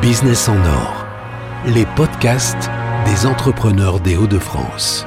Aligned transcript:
Business 0.00 0.48
en 0.48 0.56
or, 0.66 1.06
les 1.66 1.86
podcasts 1.94 2.68
des 3.06 3.26
entrepreneurs 3.26 4.00
des 4.00 4.16
Hauts-de-France. 4.16 5.06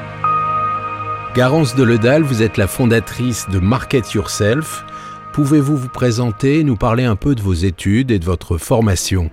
Garance 1.35 1.75
de 1.75 1.83
Ledal, 1.83 2.23
vous 2.23 2.41
êtes 2.41 2.55
la 2.55 2.67
fondatrice 2.67 3.49
de 3.49 3.59
Market 3.59 4.13
Yourself. 4.13 4.85
Pouvez-vous 5.33 5.75
vous 5.75 5.89
présenter, 5.89 6.63
nous 6.63 6.77
parler 6.77 7.03
un 7.03 7.17
peu 7.17 7.35
de 7.35 7.41
vos 7.41 7.53
études 7.53 8.11
et 8.11 8.19
de 8.19 8.25
votre 8.25 8.57
formation? 8.57 9.29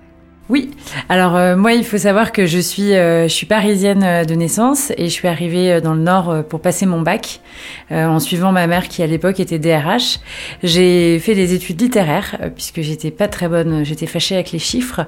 Oui, 0.53 0.69
alors 1.09 1.35
euh, 1.35 1.57
moi 1.57 1.73
il 1.73 1.83
faut 1.83 1.97
savoir 1.97 2.31
que 2.31 2.45
je 2.45 2.59
suis 2.59 2.93
euh, 2.93 3.27
parisienne 3.49 4.03
euh, 4.05 4.25
de 4.27 4.35
naissance 4.35 4.93
et 4.99 5.05
je 5.05 5.11
suis 5.11 5.27
arrivée 5.27 5.81
dans 5.81 5.95
le 5.95 6.03
nord 6.03 6.45
pour 6.45 6.61
passer 6.61 6.85
mon 6.85 7.01
bac 7.01 7.41
en 7.91 8.21
suivant 8.21 8.53
ma 8.53 8.67
mère 8.67 8.89
qui 8.89 9.03
à 9.03 9.07
l'époque 9.07 9.41
était 9.41 9.59
DRH. 9.59 10.21
J'ai 10.63 11.19
fait 11.21 11.35
des 11.35 11.55
études 11.55 11.81
littéraires 11.81 12.39
puisque 12.55 12.81
j'étais 12.83 13.11
pas 13.11 13.29
très 13.29 13.49
bonne, 13.49 13.85
j'étais 13.85 14.07
fâchée 14.07 14.35
avec 14.35 14.53
les 14.53 14.59
chiffres 14.59 15.07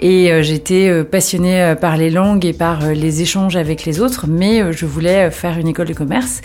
et 0.00 0.42
j'étais 0.42 1.04
passionnée 1.04 1.74
par 1.80 1.96
les 1.96 2.10
langues 2.10 2.44
et 2.44 2.52
par 2.52 2.90
les 2.90 3.22
échanges 3.22 3.56
avec 3.56 3.84
les 3.84 4.00
autres, 4.00 4.26
mais 4.28 4.72
je 4.72 4.86
voulais 4.86 5.30
faire 5.30 5.58
une 5.58 5.68
école 5.68 5.86
de 5.86 5.94
commerce 5.94 6.40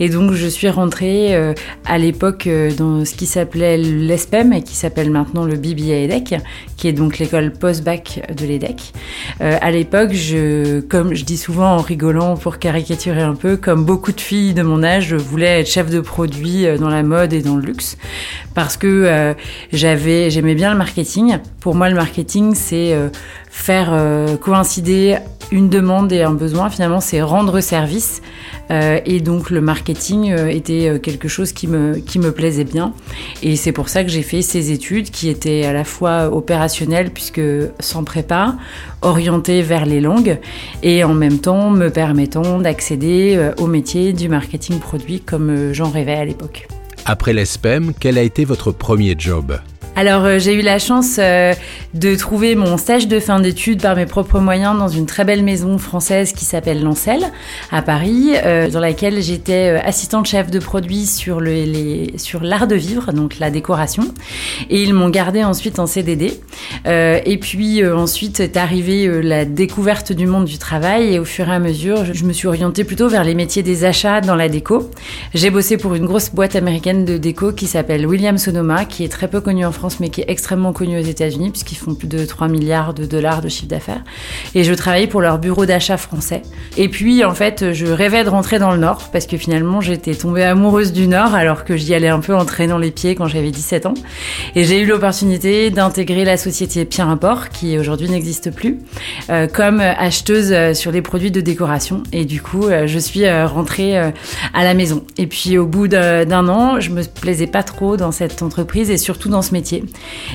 et 0.00 0.08
donc 0.08 0.32
je 0.32 0.46
suis 0.46 0.68
rentrée 0.68 1.54
à 1.84 1.98
l'époque 1.98 2.48
dans 2.76 3.04
ce 3.04 3.14
qui 3.14 3.26
s'appelait 3.26 3.76
l'ESPEM 3.76 4.52
et 4.52 4.62
qui 4.62 4.76
s'appelle 4.76 5.10
maintenant 5.10 5.44
le 5.44 5.56
BBA 5.56 6.04
EDEC, 6.04 6.36
qui 6.76 6.88
est 6.88 6.92
donc 6.92 7.18
l'école 7.18 7.52
post 7.52 7.84
de 7.96 8.46
l'EDEC. 8.46 8.92
Euh, 9.40 9.58
à 9.60 9.70
l'époque, 9.70 10.12
je, 10.12 10.80
comme 10.80 11.14
je 11.14 11.24
dis 11.24 11.36
souvent 11.36 11.76
en 11.76 11.80
rigolant 11.80 12.36
pour 12.36 12.58
caricaturer 12.58 13.22
un 13.22 13.34
peu, 13.34 13.56
comme 13.56 13.84
beaucoup 13.84 14.12
de 14.12 14.20
filles 14.20 14.54
de 14.54 14.62
mon 14.62 14.82
âge, 14.82 15.08
je 15.08 15.16
voulais 15.16 15.60
être 15.60 15.68
chef 15.68 15.90
de 15.90 16.00
produit 16.00 16.66
euh, 16.66 16.78
dans 16.78 16.88
la 16.88 17.02
mode 17.02 17.32
et 17.32 17.42
dans 17.42 17.56
le 17.56 17.62
luxe 17.62 17.96
parce 18.54 18.76
que 18.76 18.86
euh, 18.86 19.34
j'avais, 19.72 20.30
j'aimais 20.30 20.54
bien 20.54 20.72
le 20.72 20.78
marketing. 20.78 21.38
Pour 21.60 21.74
moi, 21.74 21.88
le 21.88 21.94
marketing, 21.94 22.54
c'est 22.54 22.96
faire 23.48 23.96
coïncider 24.40 25.18
une 25.52 25.68
demande 25.68 26.12
et 26.12 26.22
un 26.22 26.32
besoin. 26.32 26.70
Finalement, 26.70 27.00
c'est 27.00 27.22
rendre 27.22 27.60
service. 27.60 28.20
et 28.70 29.20
donc, 29.20 29.50
le 29.50 29.60
marketing 29.60 30.34
était 30.48 30.98
quelque 31.00 31.28
chose 31.28 31.52
qui 31.52 31.68
me, 31.68 31.98
qui 31.98 32.18
me 32.18 32.32
plaisait 32.32 32.64
bien. 32.64 32.92
Et 33.44 33.54
c'est 33.54 33.70
pour 33.70 33.88
ça 33.88 34.02
que 34.02 34.10
j'ai 34.10 34.22
fait 34.22 34.42
ces 34.42 34.72
études 34.72 35.10
qui 35.10 35.28
étaient 35.28 35.64
à 35.64 35.72
la 35.72 35.84
fois 35.84 36.34
opérationnelles, 36.34 37.10
puisque 37.10 37.40
sans 37.78 38.02
prépa, 38.02 38.56
orienté 39.02 39.62
vers 39.62 39.86
les 39.86 40.00
langues 40.00 40.38
et 40.82 41.04
en 41.04 41.14
même 41.14 41.38
temps 41.38 41.70
me 41.70 41.88
permettant 41.88 42.58
d'accéder 42.58 43.34
euh, 43.36 43.52
au 43.58 43.66
métier 43.66 44.12
du 44.12 44.28
marketing 44.28 44.78
produit 44.78 45.20
comme 45.20 45.50
euh, 45.50 45.74
j'en 45.74 45.90
rêvais 45.90 46.14
à 46.14 46.24
l'époque. 46.24 46.68
Après 47.04 47.32
l'ESPEM, 47.32 47.94
quel 47.98 48.16
a 48.16 48.22
été 48.22 48.44
votre 48.44 48.70
premier 48.70 49.16
job? 49.18 49.58
Alors 49.94 50.24
euh, 50.24 50.38
j'ai 50.38 50.54
eu 50.54 50.62
la 50.62 50.78
chance 50.78 51.16
euh, 51.18 51.52
de 51.92 52.14
trouver 52.14 52.54
mon 52.54 52.78
stage 52.78 53.08
de 53.08 53.20
fin 53.20 53.40
d'études 53.40 53.82
par 53.82 53.94
mes 53.94 54.06
propres 54.06 54.40
moyens 54.40 54.78
dans 54.78 54.88
une 54.88 55.04
très 55.04 55.24
belle 55.24 55.42
maison 55.42 55.76
française 55.76 56.32
qui 56.32 56.46
s'appelle 56.46 56.82
Lancel 56.82 57.20
à 57.70 57.82
Paris, 57.82 58.30
euh, 58.42 58.70
dans 58.70 58.80
laquelle 58.80 59.20
j'étais 59.20 59.80
assistante 59.84 60.26
chef 60.26 60.50
de 60.50 60.58
produit 60.58 61.04
sur 61.04 61.40
le, 61.40 62.06
sur 62.16 62.42
l'art 62.42 62.66
de 62.66 62.74
vivre, 62.74 63.12
donc 63.12 63.38
la 63.38 63.50
décoration. 63.50 64.04
Et 64.70 64.82
ils 64.82 64.94
m'ont 64.94 65.10
gardé 65.10 65.44
ensuite 65.44 65.78
en 65.78 65.86
CDD. 65.86 66.40
et 66.86 67.38
puis 67.38 67.86
ensuite 67.86 68.40
est 68.40 68.56
arrivée 68.56 69.22
la 69.22 69.44
découverte 69.44 70.12
du 70.12 70.26
monde 70.26 70.46
du 70.46 70.56
travail 70.56 71.14
et 71.14 71.18
au 71.18 71.24
fur 71.24 71.48
et 71.48 71.52
à 71.52 71.58
mesure, 71.58 72.04
je, 72.06 72.14
je 72.14 72.24
me 72.24 72.32
suis 72.32 72.48
orientée 72.48 72.84
plutôt 72.84 73.08
vers 73.08 73.24
les 73.24 73.34
métiers 73.34 73.62
des 73.62 73.84
achats 73.84 74.22
dans 74.22 74.36
la 74.36 74.48
déco. 74.48 74.90
J'ai 75.34 75.50
bossé 75.50 75.76
pour 75.76 75.94
une 75.94 76.06
grosse 76.06 76.30
boîte 76.30 76.56
américaine 76.56 77.04
de 77.04 77.18
déco 77.18 77.52
qui 77.52 77.66
s'appelle 77.66 78.06
William 78.06 78.38
Sonoma, 78.38 78.86
qui 78.86 79.04
est 79.04 79.08
très 79.08 79.28
peu 79.28 79.40
connue 79.40 79.66
en 79.66 79.72
France 79.72 79.81
mais 80.00 80.08
qui 80.08 80.20
est 80.20 80.26
extrêmement 80.28 80.72
connu 80.72 80.98
aux 80.98 81.04
États-Unis, 81.04 81.50
puisqu'ils 81.50 81.76
font 81.76 81.94
plus 81.94 82.08
de 82.08 82.24
3 82.24 82.48
milliards 82.48 82.94
de 82.94 83.04
dollars 83.04 83.42
de 83.42 83.48
chiffre 83.48 83.68
d'affaires. 83.68 84.02
Et 84.54 84.64
je 84.64 84.74
travaillais 84.74 85.06
pour 85.06 85.20
leur 85.20 85.38
bureau 85.38 85.66
d'achat 85.66 85.96
français. 85.96 86.42
Et 86.76 86.88
puis, 86.88 87.24
en 87.24 87.34
fait, 87.34 87.72
je 87.72 87.86
rêvais 87.86 88.24
de 88.24 88.28
rentrer 88.28 88.58
dans 88.58 88.70
le 88.70 88.78
Nord, 88.78 89.10
parce 89.12 89.26
que 89.26 89.36
finalement, 89.36 89.80
j'étais 89.80 90.14
tombée 90.14 90.44
amoureuse 90.44 90.92
du 90.92 91.06
Nord, 91.06 91.34
alors 91.34 91.64
que 91.64 91.76
j'y 91.76 91.94
allais 91.94 92.08
un 92.08 92.20
peu 92.20 92.34
en 92.34 92.44
traînant 92.44 92.78
les 92.78 92.90
pieds 92.90 93.14
quand 93.14 93.26
j'avais 93.26 93.50
17 93.50 93.86
ans. 93.86 93.94
Et 94.54 94.64
j'ai 94.64 94.80
eu 94.80 94.86
l'opportunité 94.86 95.70
d'intégrer 95.70 96.24
la 96.24 96.36
société 96.36 96.84
Pierre 96.84 97.08
Import, 97.08 97.48
qui 97.48 97.78
aujourd'hui 97.78 98.08
n'existe 98.08 98.50
plus, 98.50 98.78
euh, 99.30 99.46
comme 99.46 99.80
acheteuse 99.80 100.52
euh, 100.52 100.74
sur 100.74 100.92
les 100.92 101.02
produits 101.02 101.30
de 101.30 101.40
décoration. 101.40 102.02
Et 102.12 102.24
du 102.24 102.40
coup, 102.42 102.66
euh, 102.66 102.86
je 102.86 102.98
suis 102.98 103.28
rentrée 103.30 103.96
à 103.96 104.64
la 104.64 104.74
maison. 104.74 105.04
Et 105.16 105.26
puis, 105.26 105.58
au 105.58 105.66
bout 105.66 105.88
d'un 105.88 106.48
an, 106.48 106.80
je 106.80 106.90
me 106.90 107.02
plaisais 107.02 107.46
pas 107.46 107.62
trop 107.62 107.96
dans 107.96 108.12
cette 108.12 108.42
entreprise 108.42 108.90
et 108.90 108.98
surtout 108.98 109.28
dans 109.28 109.42
ce 109.42 109.52
métier 109.52 109.71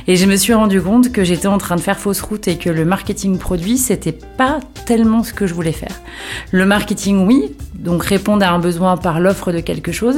et 0.08 0.16
je 0.16 0.26
me 0.26 0.36
suis 0.36 0.54
rendu 0.54 0.82
compte 0.82 1.12
que 1.12 1.24
j'étais 1.24 1.48
en 1.48 1.58
train 1.58 1.76
de 1.76 1.82
faire 1.82 2.00
fausse 2.00 2.22
route 2.22 2.48
et 2.48 2.58
que 2.58 2.70
le 2.70 2.86
marketing 2.86 3.38
produit, 3.38 3.78
c'était 3.78 4.12
pas 4.12 4.60
tellement 4.86 5.24
ce 5.24 5.34
que 5.34 5.48
je 5.48 5.54
voulais 5.54 5.72
faire. 5.72 5.96
Le 6.52 6.66
marketing, 6.66 7.26
oui, 7.26 7.52
donc 7.78 8.04
répondre 8.04 8.44
à 8.46 8.50
un 8.50 8.60
besoin 8.60 8.98
par 8.98 9.20
l'offre 9.20 9.52
de 9.52 9.60
quelque 9.60 9.92
chose, 9.92 10.18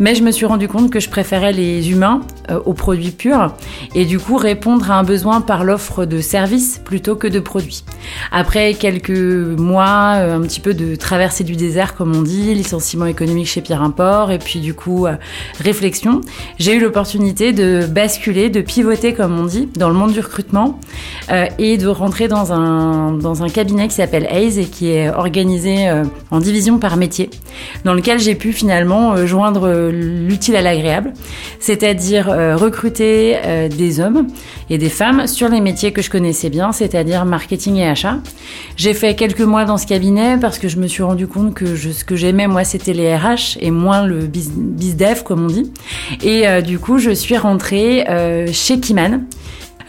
mais 0.00 0.14
je 0.14 0.22
me 0.22 0.30
suis 0.30 0.46
rendu 0.46 0.68
compte 0.68 0.90
que 0.90 1.00
je 1.00 1.08
préférais 1.08 1.52
les 1.52 1.90
humains 1.90 2.22
euh, 2.50 2.60
aux 2.64 2.74
produits 2.74 3.12
purs 3.12 3.54
et 3.94 4.04
du 4.04 4.18
coup 4.18 4.36
répondre 4.36 4.90
à 4.90 4.98
un 4.98 5.04
besoin 5.04 5.40
par 5.40 5.64
l'offre 5.64 6.04
de 6.04 6.20
services 6.20 6.80
plutôt 6.84 7.16
que 7.16 7.28
de 7.28 7.40
produits. 7.40 7.84
Après 8.32 8.74
quelques 8.74 9.10
mois, 9.10 10.14
euh, 10.16 10.36
un 10.36 10.40
petit 10.40 10.60
peu 10.60 10.74
de 10.74 10.96
traversée 10.96 11.44
du 11.44 11.56
désert 11.56 11.94
comme 11.94 12.16
on 12.16 12.22
dit, 12.22 12.54
licenciement 12.54 13.06
économique 13.06 13.46
chez 13.46 13.60
Pierre 13.60 13.82
Import 13.82 14.32
et 14.32 14.38
puis 14.38 14.60
du 14.60 14.74
coup 14.74 15.06
euh, 15.06 15.14
réflexion, 15.60 16.20
j'ai 16.58 16.74
eu 16.74 16.80
l'opportunité 16.80 17.52
de 17.52 17.86
basculer, 17.86 18.47
de 18.50 18.60
pivoter 18.60 19.14
comme 19.14 19.38
on 19.38 19.44
dit 19.44 19.68
dans 19.76 19.88
le 19.88 19.94
monde 19.94 20.12
du 20.12 20.20
recrutement 20.20 20.78
et 21.58 21.76
de 21.76 21.88
rentrer 21.88 22.28
dans 22.28 22.52
un, 22.52 23.12
dans 23.12 23.42
un 23.42 23.48
cabinet 23.48 23.88
qui 23.88 23.94
s'appelle 23.94 24.26
Hayes 24.30 24.58
et 24.58 24.64
qui 24.64 24.90
est 24.90 25.10
organisé 25.10 25.90
en 26.30 26.40
division 26.40 26.78
par 26.78 26.96
métier, 26.96 27.30
dans 27.84 27.94
lequel 27.94 28.18
j'ai 28.18 28.34
pu 28.34 28.52
finalement 28.52 29.14
euh, 29.14 29.26
joindre 29.26 29.66
euh, 29.66 29.90
l'utile 29.90 30.56
à 30.56 30.62
l'agréable, 30.62 31.12
c'est-à-dire 31.60 32.28
euh, 32.28 32.56
recruter 32.56 33.36
des 33.76 34.00
hommes 34.00 34.26
et 34.70 34.78
des 34.78 34.88
femmes 34.88 35.26
sur 35.26 35.48
les 35.48 35.60
métiers 35.60 35.92
que 35.92 36.02
je 36.02 36.10
connaissais 36.10 36.50
bien, 36.50 36.72
c'est-à-dire 36.72 37.24
marketing 37.24 37.76
et 37.76 37.86
achat. 37.86 38.18
J'ai 38.76 38.94
fait 38.94 39.14
quelques 39.14 39.40
mois 39.40 39.64
dans 39.64 39.76
ce 39.76 39.86
cabinet 39.86 40.38
parce 40.40 40.58
que 40.58 40.68
je 40.68 40.78
me 40.78 40.86
suis 40.86 41.02
rendu 41.02 41.26
compte 41.26 41.54
que 41.54 41.76
ce 41.76 42.04
que 42.04 42.16
j'aimais 42.16 42.46
moi 42.46 42.64
c'était 42.64 42.92
les 42.92 43.14
RH 43.14 43.58
et 43.60 43.70
moins 43.70 44.06
le 44.06 44.26
biz, 44.26 44.50
dev 44.96 45.22
comme 45.24 45.44
on 45.44 45.48
dit. 45.48 45.70
Et 46.22 46.62
du 46.62 46.78
coup 46.78 46.98
je 46.98 47.10
suis 47.10 47.36
rentrée 47.36 48.04
chez 48.52 48.80
Kiman 48.80 49.26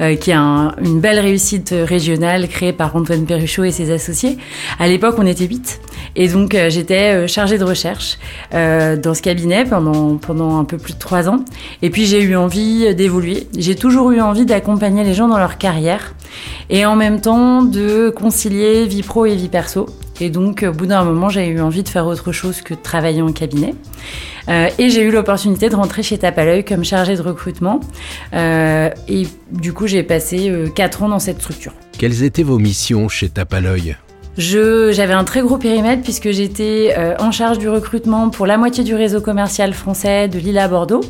euh, 0.01 0.15
qui 0.15 0.31
est 0.31 0.33
une 0.33 1.01
belle 1.01 1.19
réussite 1.19 1.75
régionale 1.77 2.47
créée 2.47 2.71
par 2.71 2.95
Antoine 2.95 3.25
Perruchot 3.25 3.65
et 3.65 3.71
ses 3.71 3.91
associés. 3.91 4.37
À 4.79 4.87
l'époque, 4.87 5.15
on 5.17 5.25
était 5.25 5.45
8. 5.45 5.81
Et 6.15 6.29
donc, 6.29 6.55
euh, 6.55 6.69
j'étais 6.69 7.13
euh, 7.13 7.27
chargée 7.27 7.57
de 7.57 7.65
recherche 7.65 8.17
dans 8.53 9.13
ce 9.13 9.21
cabinet 9.21 9.65
pendant, 9.65 10.15
pendant 10.15 10.57
un 10.57 10.63
peu 10.63 10.77
plus 10.77 10.93
de 10.93 10.99
trois 10.99 11.27
ans. 11.27 11.43
Et 11.81 11.89
puis, 11.89 12.05
j'ai 12.05 12.21
eu 12.21 12.37
envie 12.37 12.95
d'évoluer. 12.95 13.47
J'ai 13.57 13.75
toujours 13.75 14.11
eu 14.11 14.21
envie 14.21 14.45
d'accompagner 14.45 15.03
les 15.03 15.13
gens 15.13 15.27
dans 15.27 15.37
leur 15.37 15.57
carrière 15.57 16.15
et 16.69 16.85
en 16.85 16.95
même 16.95 17.19
temps 17.19 17.63
de 17.63 18.09
concilier 18.09 18.85
vie 18.85 19.03
pro 19.03 19.25
et 19.25 19.35
vie 19.35 19.49
perso. 19.49 19.87
Et 20.21 20.29
donc, 20.29 20.65
au 20.67 20.73
bout 20.73 20.85
d'un 20.85 21.03
moment, 21.03 21.29
j'ai 21.29 21.47
eu 21.47 21.61
envie 21.61 21.83
de 21.83 21.89
faire 21.89 22.05
autre 22.05 22.31
chose 22.31 22.61
que 22.61 22.73
de 22.73 22.79
travailler 22.79 23.21
en 23.21 23.31
cabinet. 23.31 23.73
Euh, 24.49 24.69
et 24.77 24.89
j'ai 24.89 25.01
eu 25.03 25.11
l'opportunité 25.11 25.69
de 25.69 25.75
rentrer 25.75 26.03
chez 26.03 26.17
Tapalœil 26.17 26.65
comme 26.65 26.83
chargée 26.83 27.15
de 27.15 27.21
recrutement. 27.21 27.79
Euh, 28.33 28.89
et 29.07 29.27
du 29.51 29.73
coup, 29.73 29.87
j'ai 29.87 30.03
passé 30.03 30.51
4 30.75 31.01
euh, 31.01 31.05
ans 31.05 31.09
dans 31.09 31.19
cette 31.19 31.39
structure. 31.39 31.73
Quelles 31.97 32.23
étaient 32.23 32.43
vos 32.43 32.59
missions 32.59 33.09
chez 33.09 33.29
Tapalœil 33.29 33.95
j'avais 34.37 35.13
un 35.13 35.23
très 35.23 35.41
gros 35.41 35.57
périmètre 35.57 36.03
puisque 36.03 36.31
j'étais 36.31 36.93
euh, 36.97 37.15
en 37.19 37.31
charge 37.31 37.57
du 37.57 37.67
recrutement 37.67 38.29
pour 38.29 38.45
la 38.45 38.57
moitié 38.57 38.83
du 38.83 38.95
réseau 38.95 39.21
commercial 39.21 39.73
français 39.73 40.27
de 40.27 40.39
Lille 40.39 40.57
à 40.57 40.67
Bordeaux, 40.67 41.01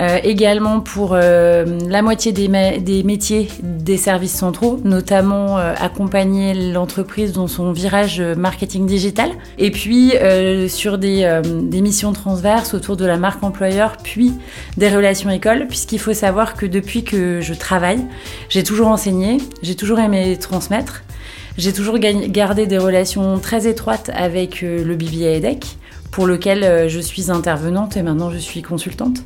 euh, 0.00 0.18
également 0.24 0.80
pour 0.80 1.12
euh, 1.12 1.78
la 1.88 2.02
moitié 2.02 2.32
des, 2.32 2.48
métiers 2.48 3.48
des 3.62 3.96
services 3.96 4.34
centraux, 4.34 4.80
notamment 4.84 5.56
accompagner 5.56 6.72
l'entreprise 6.72 7.32
dans 7.32 7.46
son 7.46 7.72
virage 7.72 8.20
marketing 8.20 8.86
digital, 8.86 9.30
et 9.58 9.70
puis 9.70 10.12
sur 10.68 10.98
des, 10.98 11.40
missions 11.80 12.12
transverses 12.12 12.74
autour 12.74 12.96
de 12.96 13.04
la 13.04 13.16
marque 13.16 13.42
employeur, 13.42 13.96
puis 14.02 14.32
des 14.76 14.88
relations 14.88 15.30
écoles, 15.30 15.66
puisqu'il 15.68 15.98
faut 15.98 16.14
savoir 16.14 16.54
que 16.54 16.66
depuis 16.66 17.04
que 17.04 17.40
je 17.40 17.54
travaille, 17.54 18.04
j'ai 18.48 18.62
toujours 18.62 18.88
enseigné, 18.88 19.38
j'ai 19.62 19.74
toujours 19.74 19.98
aimé 19.98 20.36
transmettre. 20.40 21.02
J'ai 21.56 21.72
toujours 21.72 21.98
gardé 21.98 22.66
des 22.66 22.78
relations 22.78 23.38
très 23.38 23.68
étroites 23.68 24.10
avec 24.12 24.64
euh, 24.64 24.82
le 24.84 24.96
BBA 24.96 25.36
EDEC, 25.36 25.76
pour 26.10 26.26
lequel 26.26 26.64
euh, 26.64 26.88
je 26.88 26.98
suis 26.98 27.30
intervenante 27.30 27.96
et 27.96 28.02
maintenant 28.02 28.28
je 28.30 28.38
suis 28.38 28.60
consultante. 28.60 29.18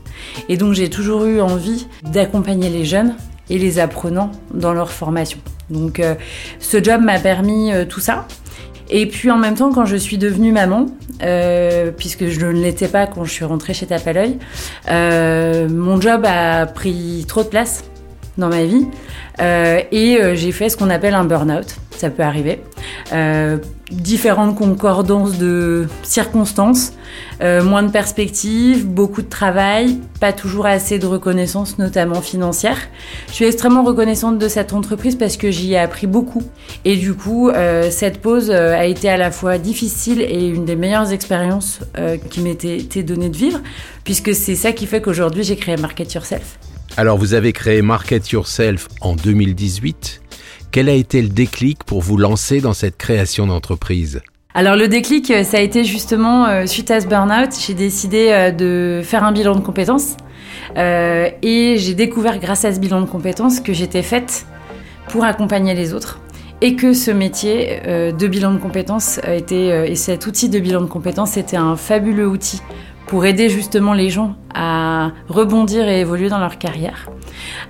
Et 0.50 0.58
donc 0.58 0.74
j'ai 0.74 0.90
toujours 0.90 1.24
eu 1.24 1.40
envie 1.40 1.86
d'accompagner 2.02 2.68
les 2.68 2.84
jeunes 2.84 3.14
et 3.48 3.58
les 3.58 3.78
apprenants 3.78 4.30
dans 4.52 4.74
leur 4.74 4.90
formation. 4.90 5.38
Donc 5.70 6.00
euh, 6.00 6.16
ce 6.58 6.82
job 6.82 7.00
m'a 7.00 7.18
permis 7.18 7.70
tout 7.88 8.00
ça. 8.00 8.26
Et 8.90 9.06
puis 9.06 9.30
en 9.30 9.38
même 9.38 9.54
temps, 9.54 9.72
quand 9.72 9.86
je 9.86 9.96
suis 9.96 10.18
devenue 10.18 10.52
maman, 10.52 10.86
puisque 11.96 12.28
je 12.28 12.46
ne 12.46 12.62
l'étais 12.62 12.88
pas 12.88 13.06
quand 13.06 13.24
je 13.24 13.32
suis 13.32 13.44
rentrée 13.44 13.74
chez 13.74 13.86
Tapalœil, 13.86 14.38
mon 14.88 16.00
job 16.00 16.24
a 16.24 16.64
pris 16.66 17.24
trop 17.26 17.42
de 17.42 17.48
place 17.48 17.84
dans 18.38 18.48
ma 18.48 18.64
vie. 18.64 18.86
Euh, 19.40 19.80
et 19.92 20.20
euh, 20.20 20.34
j'ai 20.34 20.52
fait 20.52 20.68
ce 20.68 20.76
qu'on 20.76 20.90
appelle 20.90 21.14
un 21.14 21.24
burn-out. 21.24 21.76
Ça 21.96 22.10
peut 22.10 22.22
arriver. 22.22 22.62
Euh, 23.12 23.58
différentes 23.90 24.54
concordances 24.54 25.36
de 25.38 25.88
circonstances, 26.04 26.92
moins 27.40 27.82
de 27.82 27.90
perspectives, 27.90 28.86
beaucoup 28.86 29.22
de 29.22 29.28
travail, 29.28 29.98
pas 30.20 30.32
toujours 30.32 30.66
assez 30.66 30.98
de 30.98 31.06
reconnaissance, 31.06 31.78
notamment 31.78 32.20
financière. 32.20 32.76
Je 33.28 33.32
suis 33.32 33.44
extrêmement 33.46 33.82
reconnaissante 33.82 34.38
de 34.38 34.46
cette 34.46 34.74
entreprise 34.74 35.16
parce 35.16 35.36
que 35.38 35.50
j'y 35.50 35.72
ai 35.72 35.78
appris 35.78 36.06
beaucoup. 36.06 36.42
Et 36.84 36.96
du 36.96 37.14
coup, 37.14 37.50
cette 37.90 38.20
pause 38.20 38.50
a 38.50 38.84
été 38.84 39.08
à 39.08 39.16
la 39.16 39.30
fois 39.30 39.56
difficile 39.56 40.20
et 40.20 40.46
une 40.46 40.66
des 40.66 40.76
meilleures 40.76 41.10
expériences 41.10 41.80
qui 42.30 42.42
m'était 42.42 43.02
donnée 43.02 43.30
de 43.30 43.36
vivre, 43.36 43.60
puisque 44.04 44.34
c'est 44.34 44.54
ça 44.54 44.72
qui 44.72 44.86
fait 44.86 45.00
qu'aujourd'hui 45.00 45.44
j'ai 45.44 45.56
créé 45.56 45.78
Market 45.78 46.12
Yourself. 46.12 46.58
Alors 46.98 47.16
vous 47.16 47.34
avez 47.34 47.52
créé 47.52 47.80
Market 47.80 48.30
Yourself 48.30 48.88
en 49.00 49.14
2018. 49.14 50.20
Quel 50.72 50.88
a 50.88 50.94
été 50.94 51.22
le 51.22 51.28
déclic 51.28 51.84
pour 51.84 52.02
vous 52.02 52.16
lancer 52.16 52.60
dans 52.60 52.72
cette 52.72 52.96
création 52.96 53.46
d'entreprise? 53.46 54.20
Alors 54.52 54.74
le 54.74 54.88
déclic, 54.88 55.30
euh, 55.30 55.44
ça 55.44 55.58
a 55.58 55.60
été 55.60 55.84
justement 55.84 56.46
euh, 56.46 56.66
suite 56.66 56.90
à 56.90 57.00
ce 57.00 57.06
burn-out, 57.06 57.50
j'ai 57.64 57.74
décidé 57.74 58.30
euh, 58.32 58.50
de 58.50 59.00
faire 59.04 59.22
un 59.22 59.30
bilan 59.30 59.54
de 59.54 59.60
compétences. 59.60 60.16
Et 60.76 61.76
j'ai 61.78 61.94
découvert 61.94 62.40
grâce 62.40 62.64
à 62.64 62.74
ce 62.74 62.80
bilan 62.80 63.00
de 63.00 63.06
compétences 63.06 63.60
que 63.60 63.72
j'étais 63.72 64.02
faite 64.02 64.44
pour 65.06 65.22
accompagner 65.24 65.74
les 65.74 65.94
autres. 65.94 66.18
Et 66.62 66.74
que 66.74 66.94
ce 66.94 67.12
métier 67.12 67.80
de 67.86 68.26
bilan 68.26 68.52
de 68.52 68.58
compétences 68.58 69.20
et 69.24 69.94
cet 69.94 70.26
outil 70.26 70.48
de 70.48 70.58
bilan 70.58 70.80
de 70.80 70.86
compétences 70.86 71.36
était 71.36 71.56
un 71.56 71.76
fabuleux 71.76 72.26
outil 72.26 72.60
pour 73.08 73.24
aider 73.24 73.48
justement 73.48 73.94
les 73.94 74.10
gens 74.10 74.36
à 74.54 75.10
rebondir 75.28 75.88
et 75.88 76.00
évoluer 76.00 76.28
dans 76.28 76.38
leur 76.38 76.58
carrière. 76.58 77.08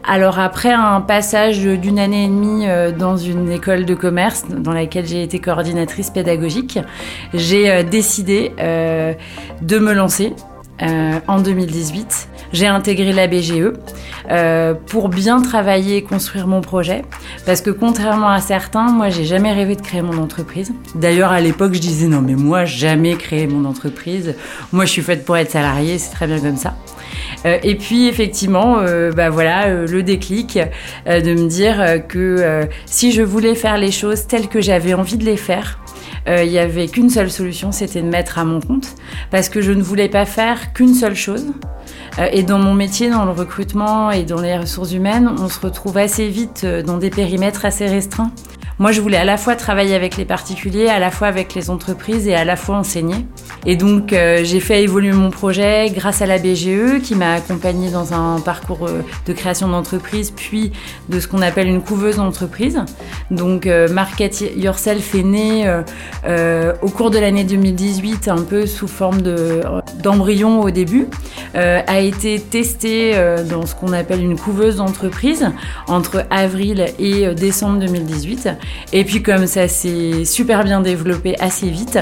Alors 0.04 0.38
après 0.38 0.72
un 0.72 1.00
passage 1.00 1.60
d'une 1.60 1.98
année 1.98 2.24
et 2.24 2.28
demie 2.28 2.68
euh, 2.68 2.92
dans 2.92 3.16
une 3.16 3.50
école 3.50 3.84
de 3.84 3.94
commerce 3.94 4.44
dans 4.48 4.72
laquelle 4.72 5.06
j'ai 5.06 5.22
été 5.22 5.38
coordinatrice 5.38 6.10
pédagogique, 6.10 6.78
j'ai 7.34 7.70
euh, 7.70 7.82
décidé 7.82 8.52
euh, 8.58 9.14
de 9.62 9.78
me 9.78 9.92
lancer 9.92 10.34
en 11.26 11.40
2018 11.40 12.28
j'ai 12.52 12.66
intégré 12.66 13.12
la 13.12 13.26
BGE 13.26 13.72
euh, 14.30 14.74
pour 14.74 15.08
bien 15.08 15.40
travailler 15.42 15.96
et 15.96 16.02
construire 16.02 16.46
mon 16.46 16.60
projet. 16.60 17.02
Parce 17.46 17.60
que 17.60 17.70
contrairement 17.70 18.28
à 18.28 18.40
certains, 18.40 18.90
moi, 18.90 19.08
j'ai 19.08 19.24
jamais 19.24 19.52
rêvé 19.52 19.76
de 19.76 19.82
créer 19.82 20.02
mon 20.02 20.18
entreprise. 20.18 20.72
D'ailleurs, 20.94 21.32
à 21.32 21.40
l'époque, 21.40 21.74
je 21.74 21.80
disais 21.80 22.06
non, 22.08 22.22
mais 22.22 22.34
moi, 22.34 22.64
jamais 22.64 23.16
créer 23.16 23.46
mon 23.46 23.64
entreprise. 23.64 24.34
Moi, 24.72 24.84
je 24.84 24.90
suis 24.90 25.02
faite 25.02 25.24
pour 25.24 25.36
être 25.36 25.50
salariée, 25.50 25.98
c'est 25.98 26.10
très 26.10 26.26
bien 26.26 26.40
comme 26.40 26.56
ça. 26.56 26.74
Euh, 27.46 27.58
et 27.62 27.76
puis 27.76 28.08
effectivement, 28.08 28.78
euh, 28.80 29.12
bah 29.12 29.30
voilà, 29.30 29.68
le 29.68 30.02
déclic 30.02 30.58
de 31.06 31.34
me 31.34 31.48
dire 31.48 32.06
que 32.08 32.68
si 32.86 33.12
je 33.12 33.22
voulais 33.22 33.54
faire 33.54 33.78
les 33.78 33.92
choses 33.92 34.26
telles 34.26 34.48
que 34.48 34.60
j'avais 34.60 34.94
envie 34.94 35.16
de 35.16 35.24
les 35.24 35.36
faire, 35.36 35.78
il 36.26 36.48
n'y 36.48 36.58
avait 36.58 36.88
qu'une 36.88 37.10
seule 37.10 37.30
solution, 37.30 37.72
c'était 37.72 38.02
de 38.02 38.08
mettre 38.08 38.38
à 38.38 38.44
mon 38.44 38.60
compte, 38.60 38.94
parce 39.30 39.48
que 39.48 39.60
je 39.60 39.72
ne 39.72 39.82
voulais 39.82 40.08
pas 40.08 40.26
faire 40.26 40.72
qu'une 40.72 40.94
seule 40.94 41.14
chose. 41.14 41.46
Et 42.32 42.42
dans 42.42 42.58
mon 42.58 42.74
métier, 42.74 43.10
dans 43.10 43.24
le 43.24 43.30
recrutement 43.30 44.10
et 44.10 44.24
dans 44.24 44.40
les 44.40 44.58
ressources 44.58 44.92
humaines, 44.92 45.30
on 45.38 45.48
se 45.48 45.60
retrouve 45.60 45.96
assez 45.96 46.28
vite 46.28 46.66
dans 46.66 46.98
des 46.98 47.10
périmètres 47.10 47.64
assez 47.64 47.86
restreints. 47.86 48.32
Moi, 48.80 48.92
je 48.92 49.00
voulais 49.00 49.16
à 49.16 49.24
la 49.24 49.36
fois 49.36 49.56
travailler 49.56 49.96
avec 49.96 50.16
les 50.16 50.24
particuliers, 50.24 50.86
à 50.86 51.00
la 51.00 51.10
fois 51.10 51.26
avec 51.26 51.52
les 51.56 51.68
entreprises 51.68 52.28
et 52.28 52.36
à 52.36 52.44
la 52.44 52.54
fois 52.54 52.76
enseigner. 52.76 53.26
Et 53.66 53.74
donc, 53.74 54.12
euh, 54.12 54.44
j'ai 54.44 54.60
fait 54.60 54.84
évoluer 54.84 55.10
mon 55.10 55.30
projet 55.30 55.90
grâce 55.90 56.22
à 56.22 56.26
la 56.26 56.38
BGE 56.38 57.02
qui 57.02 57.16
m'a 57.16 57.32
accompagnée 57.32 57.90
dans 57.90 58.14
un 58.14 58.38
parcours 58.38 58.86
euh, 58.86 59.02
de 59.26 59.32
création 59.32 59.66
d'entreprise, 59.66 60.30
puis 60.30 60.70
de 61.08 61.18
ce 61.18 61.26
qu'on 61.26 61.42
appelle 61.42 61.66
une 61.66 61.82
couveuse 61.82 62.16
d'entreprise. 62.16 62.80
Donc, 63.32 63.66
euh, 63.66 63.88
Market 63.88 64.44
Yourself 64.56 65.12
est 65.16 65.24
né 65.24 65.68
au 66.80 66.88
cours 66.88 67.10
de 67.10 67.18
l'année 67.18 67.42
2018, 67.42 68.28
un 68.28 68.42
peu 68.42 68.64
sous 68.66 68.86
forme 68.86 69.22
d'embryon 70.02 70.60
au 70.60 70.70
début, 70.70 71.08
a 71.54 72.00
été 72.00 72.38
testé 72.38 73.14
dans 73.48 73.66
ce 73.66 73.74
qu'on 73.74 73.92
appelle 73.92 74.22
une 74.22 74.38
couveuse 74.38 74.76
d'entreprise 74.76 75.50
entre 75.86 76.24
avril 76.30 76.86
et 76.98 77.34
décembre 77.34 77.80
2018. 77.80 78.48
Et 78.92 79.04
puis 79.04 79.22
comme 79.22 79.46
ça 79.46 79.68
s'est 79.68 80.24
super 80.24 80.64
bien 80.64 80.80
développé 80.80 81.36
assez 81.40 81.68
vite, 81.70 81.98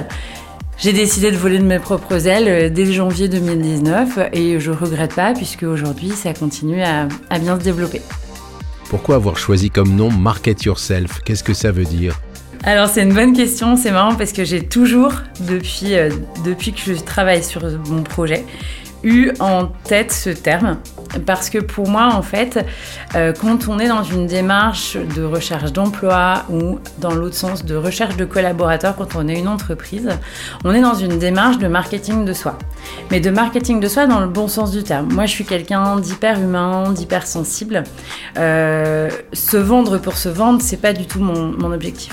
j'ai 0.78 0.92
décidé 0.92 1.30
de 1.30 1.36
voler 1.36 1.58
de 1.58 1.64
mes 1.64 1.78
propres 1.78 2.26
ailes 2.26 2.48
euh, 2.48 2.68
dès 2.68 2.92
janvier 2.92 3.28
2019 3.28 4.18
et 4.34 4.60
je 4.60 4.70
regrette 4.70 5.14
pas 5.14 5.32
puisque 5.32 5.62
aujourd'hui 5.62 6.10
ça 6.10 6.34
continue 6.34 6.82
à, 6.82 7.08
bien 7.38 7.58
se 7.58 7.64
développer. 7.64 8.02
Pourquoi 8.90 9.14
avoir 9.14 9.38
choisi 9.38 9.70
comme 9.70 9.96
nom 9.96 10.10
Market 10.10 10.64
Yourself? 10.64 11.20
Qu'est-ce 11.24 11.42
que 11.42 11.54
ça 11.54 11.72
veut 11.72 11.84
dire? 11.84 12.20
Alors 12.62 12.88
c'est 12.88 13.02
une 13.02 13.14
bonne 13.14 13.32
question, 13.32 13.76
c'est 13.76 13.90
marrant 13.90 14.16
parce 14.16 14.32
que 14.32 14.44
j'ai 14.44 14.66
toujours, 14.66 15.14
depuis, 15.40 15.94
euh, 15.94 16.10
depuis 16.44 16.72
que 16.72 16.80
je 16.80 16.92
travaille 16.92 17.42
sur 17.42 17.62
mon 17.88 18.02
projet, 18.02 18.44
eu 19.02 19.30
en 19.40 19.68
tête 19.84 20.12
ce 20.12 20.30
terme 20.30 20.78
parce 21.24 21.50
que 21.50 21.58
pour 21.58 21.88
moi, 21.88 22.10
en 22.12 22.22
fait, 22.22 22.64
euh, 23.14 23.32
quand 23.32 23.68
on 23.68 23.78
est 23.78 23.88
dans 23.88 24.02
une 24.02 24.26
démarche 24.26 24.96
de 24.96 25.22
recherche 25.22 25.72
d'emploi 25.72 26.44
ou 26.50 26.78
dans 26.98 27.14
l'autre 27.14 27.34
sens 27.34 27.64
de 27.64 27.74
recherche 27.74 28.16
de 28.16 28.24
collaborateurs, 28.24 28.96
quand 28.96 29.16
on 29.16 29.28
est 29.28 29.38
une 29.38 29.48
entreprise, 29.48 30.08
on 30.64 30.72
est 30.74 30.80
dans 30.80 30.94
une 30.94 31.18
démarche 31.18 31.58
de 31.58 31.68
marketing 31.68 32.24
de 32.24 32.32
soi. 32.32 32.58
Mais 33.10 33.20
de 33.20 33.30
marketing 33.30 33.80
de 33.80 33.88
soi 33.88 34.06
dans 34.06 34.20
le 34.20 34.28
bon 34.28 34.48
sens 34.48 34.70
du 34.70 34.82
terme. 34.82 35.12
Moi, 35.12 35.26
je 35.26 35.32
suis 35.32 35.44
quelqu'un 35.44 35.98
d'hyper 35.98 36.40
humain, 36.40 36.92
d'hyper 36.92 37.26
sensible. 37.26 37.84
Euh, 38.38 39.08
se 39.32 39.56
vendre 39.56 39.98
pour 39.98 40.16
se 40.16 40.28
vendre, 40.28 40.60
c'est 40.62 40.80
pas 40.80 40.92
du 40.92 41.06
tout 41.06 41.20
mon, 41.20 41.52
mon 41.52 41.72
objectif. 41.72 42.12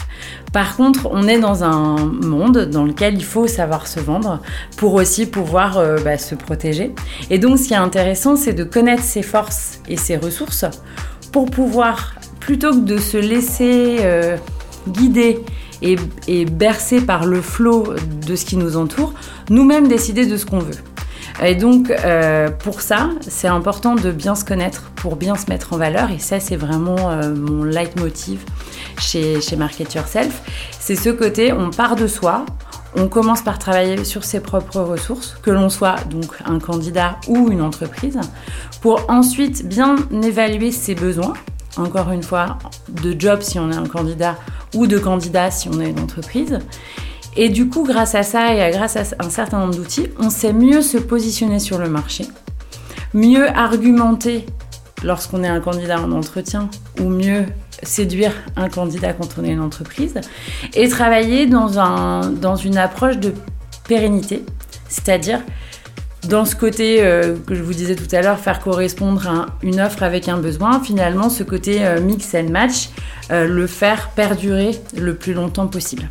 Par 0.53 0.77
contre, 0.77 1.09
on 1.11 1.27
est 1.27 1.39
dans 1.39 1.63
un 1.63 1.97
monde 1.97 2.69
dans 2.69 2.85
lequel 2.85 3.15
il 3.15 3.25
faut 3.25 3.47
savoir 3.47 3.87
se 3.87 3.99
vendre 3.99 4.39
pour 4.77 4.93
aussi 4.93 5.25
pouvoir 5.25 5.79
euh, 5.79 5.97
bah, 6.05 6.19
se 6.19 6.35
protéger. 6.35 6.93
Et 7.31 7.39
donc, 7.39 7.57
ce 7.57 7.67
qui 7.67 7.73
est 7.73 7.77
intéressant, 7.77 8.35
c'est 8.35 8.53
de 8.53 8.63
connaître 8.63 9.01
ses 9.01 9.23
forces 9.23 9.79
et 9.89 9.97
ses 9.97 10.15
ressources 10.15 10.65
pour 11.31 11.49
pouvoir, 11.49 12.13
plutôt 12.39 12.69
que 12.69 12.85
de 12.85 12.99
se 12.99 13.17
laisser 13.17 13.97
euh, 14.01 14.37
guider 14.87 15.39
et, 15.81 15.95
et 16.27 16.45
bercer 16.45 17.01
par 17.01 17.25
le 17.25 17.41
flot 17.41 17.95
de 18.27 18.35
ce 18.35 18.45
qui 18.45 18.55
nous 18.55 18.77
entoure, 18.77 19.15
nous-mêmes 19.49 19.87
décider 19.87 20.27
de 20.27 20.37
ce 20.37 20.45
qu'on 20.45 20.59
veut. 20.59 20.77
Et 21.43 21.55
donc, 21.55 21.89
euh, 21.89 22.51
pour 22.51 22.81
ça, 22.81 23.09
c'est 23.21 23.47
important 23.47 23.95
de 23.95 24.11
bien 24.11 24.35
se 24.35 24.45
connaître 24.45 24.91
pour 24.95 25.15
bien 25.15 25.35
se 25.35 25.49
mettre 25.49 25.73
en 25.73 25.77
valeur. 25.77 26.11
Et 26.11 26.19
ça, 26.19 26.39
c'est 26.39 26.57
vraiment 26.57 27.09
mon 27.35 27.63
leitmotiv 27.63 28.45
chez, 28.99 29.39
Market 29.57 29.93
Yourself. 29.93 30.41
C'est 30.79 30.95
ce 30.95 31.09
côté, 31.09 31.53
on 31.53 31.69
part 31.69 31.95
de 31.95 32.07
soi, 32.07 32.45
on 32.95 33.07
commence 33.07 33.41
par 33.41 33.59
travailler 33.59 34.03
sur 34.03 34.23
ses 34.23 34.39
propres 34.39 34.81
ressources, 34.81 35.35
que 35.41 35.51
l'on 35.51 35.69
soit 35.69 35.95
donc 36.09 36.35
un 36.45 36.59
candidat 36.59 37.17
ou 37.27 37.49
une 37.51 37.61
entreprise, 37.61 38.19
pour 38.81 39.09
ensuite 39.09 39.67
bien 39.67 39.95
évaluer 40.23 40.71
ses 40.71 40.95
besoins, 40.95 41.33
encore 41.77 42.11
une 42.11 42.23
fois, 42.23 42.57
de 43.01 43.15
job 43.17 43.41
si 43.41 43.59
on 43.59 43.71
est 43.71 43.75
un 43.75 43.87
candidat 43.87 44.37
ou 44.75 44.87
de 44.87 44.99
candidat 44.99 45.51
si 45.51 45.69
on 45.69 45.79
est 45.79 45.89
une 45.89 45.99
entreprise. 45.99 46.59
Et 47.35 47.49
du 47.49 47.67
coup, 47.67 47.83
grâce 47.83 48.13
à 48.13 48.23
ça 48.23 48.53
et 48.53 48.71
grâce 48.71 48.95
à 48.95 49.03
un 49.19 49.29
certain 49.29 49.59
nombre 49.59 49.75
d'outils, 49.75 50.07
on 50.19 50.29
sait 50.29 50.53
mieux 50.53 50.81
se 50.81 50.97
positionner 50.97 51.57
sur 51.59 51.79
le 51.79 51.89
marché, 51.89 52.27
mieux 53.13 53.49
argumenter 53.49 54.45
lorsqu'on 55.03 55.43
est 55.43 55.47
un 55.47 55.59
candidat 55.59 55.99
en 55.99 56.11
entretien 56.11 56.69
ou 56.99 57.09
mieux 57.09 57.45
séduire 57.83 58.33
un 58.55 58.69
candidat 58.69 59.13
quand 59.13 59.29
on 59.37 59.43
est 59.43 59.51
une 59.51 59.61
entreprise 59.61 60.15
et 60.73 60.87
travailler 60.87 61.45
dans, 61.45 61.79
un, 61.79 62.29
dans 62.29 62.55
une 62.55 62.77
approche 62.77 63.17
de 63.17 63.33
pérennité, 63.87 64.43
c'est-à-dire 64.89 65.41
dans 66.27 66.45
ce 66.45 66.55
côté 66.55 67.03
euh, 67.03 67.35
que 67.45 67.53
je 67.53 67.61
vous 67.63 67.73
disais 67.73 67.95
tout 67.95 68.13
à 68.15 68.21
l'heure, 68.21 68.39
faire 68.39 68.61
correspondre 68.61 69.47
une 69.61 69.81
offre 69.81 70.03
avec 70.03 70.29
un 70.29 70.37
besoin, 70.37 70.81
finalement 70.81 71.29
ce 71.29 71.43
côté 71.43 71.85
euh, 71.85 71.99
mix 71.99 72.33
and 72.33 72.49
match, 72.49 72.89
euh, 73.31 73.45
le 73.45 73.67
faire 73.67 74.09
perdurer 74.11 74.71
le 74.95 75.15
plus 75.15 75.33
longtemps 75.33 75.67
possible. 75.67 76.09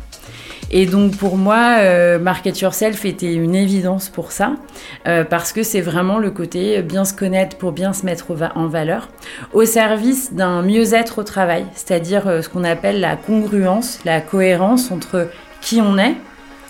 Et 0.71 0.85
donc 0.85 1.17
pour 1.17 1.37
moi, 1.37 1.77
euh, 1.79 2.19
Market 2.19 2.59
Yourself 2.59 3.05
était 3.05 3.33
une 3.33 3.55
évidence 3.55 4.09
pour 4.09 4.31
ça, 4.31 4.55
euh, 5.07 5.23
parce 5.23 5.53
que 5.53 5.63
c'est 5.63 5.81
vraiment 5.81 6.17
le 6.17 6.31
côté 6.31 6.81
bien 6.81 7.05
se 7.05 7.13
connaître 7.13 7.57
pour 7.57 7.71
bien 7.71 7.93
se 7.93 8.05
mettre 8.05 8.27
en 8.55 8.67
valeur, 8.67 9.09
au 9.53 9.65
service 9.65 10.33
d'un 10.33 10.61
mieux-être 10.61 11.19
au 11.19 11.23
travail, 11.23 11.65
c'est-à-dire 11.73 12.27
euh, 12.27 12.41
ce 12.41 12.49
qu'on 12.49 12.63
appelle 12.63 12.99
la 12.99 13.15
congruence, 13.15 13.99
la 14.05 14.21
cohérence 14.21 14.91
entre 14.91 15.29
qui 15.61 15.79
on 15.81 15.97
est, 15.97 16.15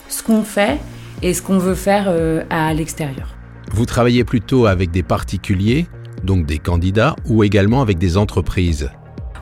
ce 0.10 0.22
qu'on 0.22 0.44
fait 0.44 0.80
et 1.22 1.34
ce 1.34 1.42
qu'on 1.42 1.58
veut 1.58 1.76
faire 1.76 2.14
à 2.50 2.74
l'extérieur. 2.74 3.30
Vous 3.72 3.86
travaillez 3.86 4.24
plutôt 4.24 4.66
avec 4.66 4.92
des 4.92 5.04
particuliers, 5.04 5.88
donc 6.24 6.46
des 6.46 6.60
candidats, 6.60 7.16
ou 7.28 7.44
également 7.44 7.82
avec 7.82 7.98
des 7.98 8.18
entreprises? 8.18 8.90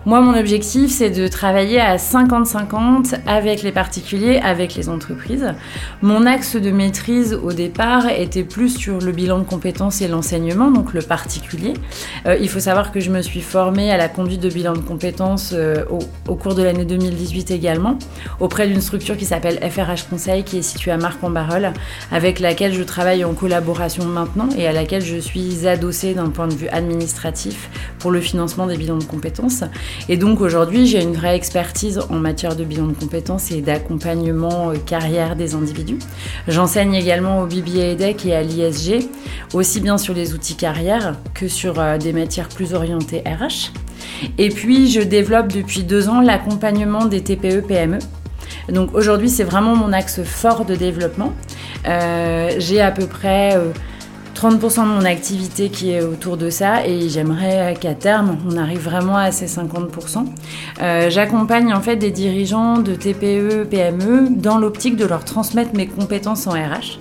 Moi, 0.08 0.20
mon 0.20 0.36
objectif, 0.36 0.90
c'est 0.90 1.12
de 1.12 1.28
travailler 1.28 1.80
à 1.80 1.98
50-50 1.98 3.18
avec 3.28 3.62
les 3.62 3.72
particuliers, 3.72 4.40
avec 4.44 4.74
les 4.74 4.90
entreprises. 4.90 5.54
Mon 6.02 6.26
axe 6.26 6.56
de 6.56 6.72
maîtrise 6.72 7.36
au 7.36 7.54
départ 7.54 8.10
était 8.10 8.44
plus 8.44 8.76
sur 8.76 8.98
le 9.00 9.12
bilan 9.12 9.38
de 9.38 9.44
compétences 9.44 10.02
et 10.02 10.08
l'enseignement, 10.08 10.72
donc 10.72 10.94
le 10.94 11.04
particulier. 11.04 11.74
Euh, 12.26 12.36
il 12.42 12.50
faut 12.50 12.60
savoir 12.60 12.92
que 12.92 13.00
je 13.00 13.12
me 13.12 13.22
suis 13.22 13.42
formée 13.42 13.92
à 13.92 13.98
la 13.98 14.08
conduite 14.08 14.42
de 14.42 14.50
bilan 14.50 14.74
de 14.74 14.80
compétences 14.80 15.52
euh, 15.54 15.86
au, 16.28 16.36
cours 16.36 16.56
de 16.56 16.64
l'année 16.64 16.86
2018 16.86 17.52
également, 17.52 18.00
auprès 18.40 18.68
d'une 18.68 18.82
structure 18.82 19.16
qui 19.16 19.26
s'appelle 19.26 19.60
FRH 19.62 20.10
Conseil, 20.10 20.44
qui 20.44 20.58
est 20.58 20.64
située 20.64 20.90
à 20.90 20.98
Marc-en-Barœul, 20.98 21.74
avec 22.12 22.40
laquelle 22.40 22.74
je 22.74 22.82
travaille 22.82 23.24
en 23.24 23.36
collaboration 23.36 24.06
maintenant 24.06 24.50
et 24.58 24.66
à 24.66 24.72
laquelle 24.72 25.06
je 25.06 25.18
suis 25.18 25.68
adossée 25.68 26.16
d'un 26.16 26.30
point 26.30 26.48
de 26.48 26.56
vue 26.56 26.70
administratif 26.70 27.70
pour 28.00 28.10
le 28.10 28.20
financement 28.20 28.66
des 28.66 28.78
bilans 28.78 28.98
de 28.98 29.04
compétences. 29.04 29.64
Et 30.10 30.18
donc 30.18 30.42
aujourd'hui, 30.42 30.88
j'ai 30.88 31.02
une 31.02 31.14
vraie 31.14 31.36
expertise 31.36 32.00
en 32.10 32.16
matière 32.16 32.56
de 32.56 32.64
bilan 32.64 32.88
de 32.88 32.94
compétences 32.94 33.52
et 33.52 33.62
d'accompagnement 33.62 34.72
euh, 34.72 34.76
carrière 34.76 35.36
des 35.36 35.56
individus. 35.56 36.00
J'enseigne 36.48 36.94
également 36.94 37.42
au 37.42 37.46
BBA 37.46 37.92
EDEC 37.92 38.26
et 38.26 38.36
à 38.36 38.42
l'ISG, 38.42 39.08
aussi 39.54 39.80
bien 39.80 39.98
sur 39.98 40.14
les 40.14 40.34
outils 40.34 40.56
carrière 40.56 41.16
que 41.34 41.48
sur 41.48 41.80
euh, 41.80 41.98
des 41.98 42.14
matières 42.14 42.50
plus 42.50 42.74
orientées 42.74 43.24
RH. 43.26 43.72
Et 44.38 44.50
puis, 44.50 44.90
je 44.92 45.02
développe 45.02 45.48
depuis 45.48 45.84
deux 45.84 46.10
ans 46.10 46.22
l'accompagnement 46.22 47.06
des 47.06 47.22
TPE-PME. 47.22 48.00
Donc 48.70 48.94
aujourd'hui, 48.94 49.30
c'est 49.30 49.44
vraiment 49.44 49.76
mon 49.76 49.94
axe 49.94 50.24
fort 50.24 50.66
de 50.66 50.76
développement. 50.76 51.34
Euh, 51.88 52.52
j'ai 52.58 52.82
à 52.82 52.92
peu 52.92 53.08
près... 53.08 53.58
30% 54.42 54.86
de 54.86 54.88
mon 54.88 55.06
activité 55.06 55.70
qui 55.70 55.92
est 55.92 56.02
autour 56.02 56.36
de 56.36 56.50
ça 56.50 56.88
et 56.88 57.10
j'aimerais 57.10 57.76
qu'à 57.80 57.94
terme 57.94 58.40
on 58.50 58.58
arrive 58.58 58.80
vraiment 58.80 59.18
à 59.18 59.32
ces 59.32 59.46
50%. 59.46 60.26
Euh, 60.82 61.12
J'accompagne 61.12 61.72
en 61.72 61.82
fait 61.82 61.96
des 61.96 62.10
dirigeants 62.10 62.80
de 62.80 62.96
TPE, 62.96 63.68
PME 63.70 64.30
dans 64.32 64.58
l'optique 64.58 64.96
de 64.96 65.06
leur 65.06 65.26
transmettre 65.26 65.76
mes 65.76 65.86
compétences 65.86 66.48
en 66.48 66.54
RH. 66.54 66.98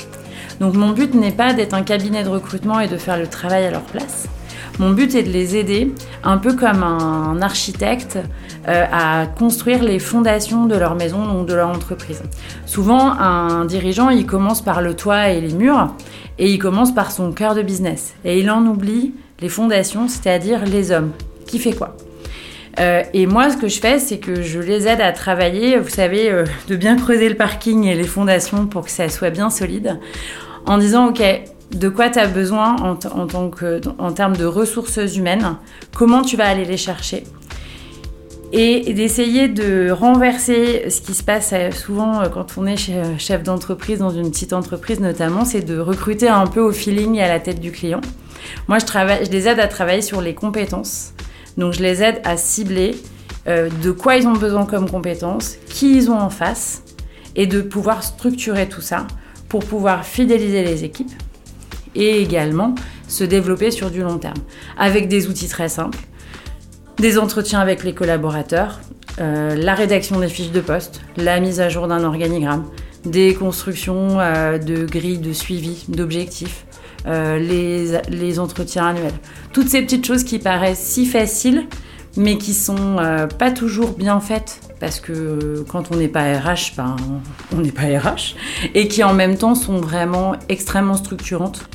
Donc 0.61 0.75
mon 0.75 0.91
but 0.91 1.15
n'est 1.15 1.33
pas 1.33 1.55
d'être 1.55 1.73
un 1.73 1.83
cabinet 1.83 2.25
de 2.25 2.29
recrutement 2.29 2.79
et 2.79 2.89
de 2.89 2.99
faire 2.99 3.17
le 3.17 3.27
travail 3.27 3.65
à 3.65 3.71
leur 3.71 3.85
place. 3.85 4.29
Mon 4.81 4.93
but 4.93 5.15
est 5.15 5.25
de 5.25 5.29
les 5.29 5.59
aider, 5.59 5.93
un 6.25 6.39
peu 6.39 6.55
comme 6.55 6.83
un 6.83 7.43
architecte, 7.43 8.19
euh, 8.67 8.87
à 8.91 9.27
construire 9.27 9.83
les 9.83 9.99
fondations 9.99 10.65
de 10.65 10.75
leur 10.75 10.95
maison 10.95 11.39
ou 11.39 11.45
de 11.45 11.53
leur 11.53 11.69
entreprise. 11.69 12.23
Souvent, 12.65 13.13
un 13.13 13.67
dirigeant, 13.67 14.09
il 14.09 14.25
commence 14.25 14.63
par 14.63 14.81
le 14.81 14.97
toit 14.97 15.29
et 15.29 15.43
les 15.43 15.53
murs, 15.53 15.95
et 16.39 16.51
il 16.51 16.59
commence 16.59 16.95
par 16.95 17.13
son 17.13 17.33
cœur 17.33 17.55
de 17.55 17.61
business. 17.61 18.15
Et 18.25 18.41
il 18.41 18.51
en 18.51 18.65
oublie 18.65 19.13
les 19.43 19.51
fondations, 19.51 20.09
c'est-à-dire 20.09 20.65
les 20.65 20.93
hommes. 20.93 21.11
Qui 21.47 21.59
fait 21.59 21.75
quoi? 21.75 21.95
Euh, 22.79 23.03
et 23.13 23.27
moi, 23.27 23.51
ce 23.51 23.59
que 23.59 23.69
je 23.69 23.81
fais, 23.81 23.99
c'est 23.99 24.17
que 24.17 24.41
je 24.41 24.61
les 24.61 24.89
aide 24.89 25.03
à 25.03 25.13
travailler, 25.13 25.77
vous 25.77 25.91
savez, 25.91 26.31
euh, 26.31 26.47
de 26.69 26.77
bien 26.77 26.97
creuser 26.97 27.29
le 27.29 27.37
parking 27.37 27.85
et 27.85 27.95
les 27.95 28.05
fondations 28.05 28.65
pour 28.65 28.87
que 28.87 28.91
ça 28.91 29.11
soit 29.11 29.29
bien 29.29 29.51
solide, 29.51 30.01
en 30.65 30.79
disant, 30.79 31.09
OK, 31.09 31.23
de 31.73 31.89
quoi 31.89 32.11
tu 32.11 32.19
as 32.19 32.27
besoin 32.27 32.77
en, 32.77 32.97
tant 32.97 33.51
que, 33.51 33.81
en 33.99 34.13
termes 34.13 34.37
de 34.37 34.45
ressources 34.45 34.99
humaines, 35.17 35.57
comment 35.95 36.23
tu 36.23 36.37
vas 36.37 36.49
aller 36.49 36.65
les 36.65 36.77
chercher, 36.77 37.25
et 38.53 38.93
d'essayer 38.95 39.49
de 39.49 39.91
renverser 39.91 40.91
ce 40.91 41.01
qui 41.01 41.15
se 41.15 41.23
passe 41.23 41.51
euh, 41.53 41.71
souvent 41.71 42.21
euh, 42.21 42.29
quand 42.29 42.57
on 42.57 42.67
est 42.67 42.89
euh, 42.89 43.17
chef 43.17 43.45
d'entreprise 43.45 44.01
dans 44.01 44.11
une 44.11 44.31
petite 44.31 44.53
entreprise 44.53 44.99
notamment, 44.99 45.45
c'est 45.45 45.61
de 45.61 45.79
recruter 45.79 46.29
un 46.29 46.47
peu 46.47 46.61
au 46.61 46.73
feeling 46.73 47.15
et 47.15 47.23
à 47.23 47.29
la 47.29 47.39
tête 47.39 47.61
du 47.61 47.71
client. 47.71 48.01
Moi, 48.67 48.81
je, 48.81 48.87
travaille, 48.87 49.25
je 49.25 49.31
les 49.31 49.47
aide 49.47 49.61
à 49.61 49.69
travailler 49.69 50.03
sur 50.03 50.21
les 50.21 50.35
compétences. 50.35 51.13
Donc, 51.57 51.75
je 51.75 51.81
les 51.81 52.03
aide 52.03 52.21
à 52.25 52.37
cibler 52.37 52.97
de 53.47 53.91
quoi 53.91 54.17
ils 54.17 54.27
ont 54.27 54.35
besoin 54.35 54.65
comme 54.65 54.89
compétences, 54.89 55.57
qui 55.67 55.97
ils 55.97 56.11
ont 56.11 56.19
en 56.19 56.31
face, 56.31 56.83
et 57.37 57.47
de 57.47 57.61
pouvoir 57.61 58.03
structurer 58.03 58.69
tout 58.69 58.81
ça 58.81 59.07
pour 59.49 59.65
pouvoir 59.65 60.05
fidéliser 60.05 60.63
les 60.63 60.85
équipes 60.85 61.11
et 61.95 62.23
également 62.23 62.75
se 63.09 63.25
développer 63.25 63.71
sur 63.71 63.91
du 63.91 64.03
long 64.03 64.19
terme 64.19 64.39
avec 64.79 65.09
des 65.09 65.29
outils 65.29 65.49
très 65.49 65.69
simples 65.69 65.99
des 67.01 67.19
entretiens 67.19 67.61
avec 67.61 67.83
les 67.83 67.95
collaborateurs, 67.95 68.79
euh, 69.21 69.57
la 69.57 69.75
rédaction 69.75 70.21
des 70.21 70.29
fiches 70.29 70.53
de 70.53 70.61
poste, 70.61 71.01
la 71.17 71.41
mise 71.41 71.61
à 71.61 71.69
jour 71.69 71.89
d'un 71.89 72.05
organigramme, 72.05 72.67
des 73.05 73.35
constructions 73.35 74.21
euh, 74.21 74.59
de 74.59 74.85
grilles 74.85 75.19
de 75.19 75.33
suivi, 75.33 75.85
d'objectifs, 75.89 76.67
euh, 77.07 77.39
les, 77.39 77.99
les, 78.11 78.39
entretiens 78.39 78.89
annuels. 78.89 79.15
Toutes 79.53 79.69
ces 79.69 79.81
petites 79.81 80.07
choses 80.07 80.25
qui 80.25 80.39
paraissent 80.39 80.79
si 80.79 81.07
faciles, 81.07 81.67
mais 82.17 82.37
qui 82.37 82.53
sont 82.55 82.97
pas 83.39 83.53
toujours 83.53 83.93
bien 83.93 84.19
faites 84.19 84.61
parce 84.81 84.99
que 84.99 85.65
quand 85.69 85.93
on 85.93 85.97
n'est 85.97 86.09
pas 86.09 86.25
RH, 86.25 86.75
ben, 86.77 86.97
on 87.55 87.59
n'est 87.59 87.71
pas 87.71 87.83
RH, 87.83 88.35
et 88.75 88.89
qui 88.89 89.05
en 89.05 89.15
même 89.15 89.37
temps 89.37 89.55
sont 89.55 89.79
vraiment 89.79 90.35
extrêmement 90.49 90.97
structurantes 90.97 91.69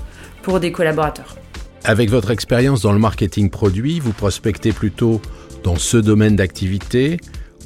pour 0.45 0.59
des 0.59 0.71
collaborateurs. 0.71 1.35
Avec 1.83 2.09
votre 2.11 2.29
expérience 2.29 2.81
dans 2.81 2.93
le 2.93 2.99
marketing 2.99 3.49
produit, 3.49 3.99
vous 3.99 4.13
prospectez 4.13 4.71
plutôt 4.71 5.19
dans 5.63 5.75
ce 5.75 5.97
domaine 5.97 6.35
d'activité 6.35 7.17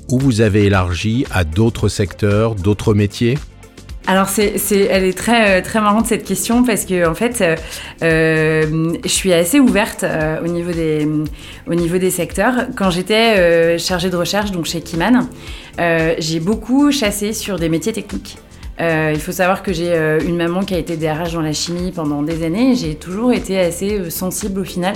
ou 0.10 0.18
vous 0.18 0.40
avez 0.40 0.66
élargi 0.66 1.26
à 1.30 1.44
d'autres 1.44 1.90
secteurs, 1.90 2.56
d'autres 2.56 2.94
métiers? 2.94 3.38
Alors, 4.08 4.28
c'est, 4.30 4.56
elle 4.90 5.04
est 5.04 5.18
très, 5.18 5.60
euh, 5.60 5.62
très 5.62 5.82
marrante 5.82 6.08
cette 6.08 6.24
question 6.24 6.64
parce 6.64 6.86
que, 6.86 7.08
en 7.08 7.14
fait, 7.14 7.42
euh, 7.42 7.56
euh, 8.02 8.94
je 9.04 9.10
suis 9.10 9.34
assez 9.34 9.60
ouverte 9.60 10.06
au, 10.42 10.48
niveau 10.48 10.72
des, 10.72 11.08
au 11.68 11.76
niveau 11.76 11.98
des 11.98 12.10
secteurs. 12.10 12.68
Quand 12.76 12.90
j'étais 12.90 13.78
chargée 13.78 14.10
de 14.10 14.16
recherche, 14.16 14.52
donc 14.52 14.66
chez 14.66 14.82
Kiman, 14.82 15.28
j'ai 16.18 16.40
beaucoup 16.40 16.92
chassé 16.92 17.34
sur 17.34 17.60
des 17.60 17.70
métiers 17.70 17.94
techniques. 17.94 18.38
Euh, 18.80 19.12
il 19.14 19.20
faut 19.20 19.32
savoir 19.32 19.62
que 19.62 19.74
j'ai 19.74 19.92
euh, 19.92 20.20
une 20.22 20.38
maman 20.38 20.62
qui 20.62 20.74
a 20.74 20.78
été 20.78 20.96
DRH 20.96 21.34
dans 21.34 21.42
la 21.42 21.54
chimie 21.54 21.92
pendant 21.92 22.22
des 22.22 22.46
années. 22.46 22.76
J'ai 22.76 22.96
toujours 22.96 23.34
été 23.34 23.60
assez 23.60 24.00
euh, 24.00 24.10
sensible 24.10 24.62
au 24.62 24.64
final 24.64 24.96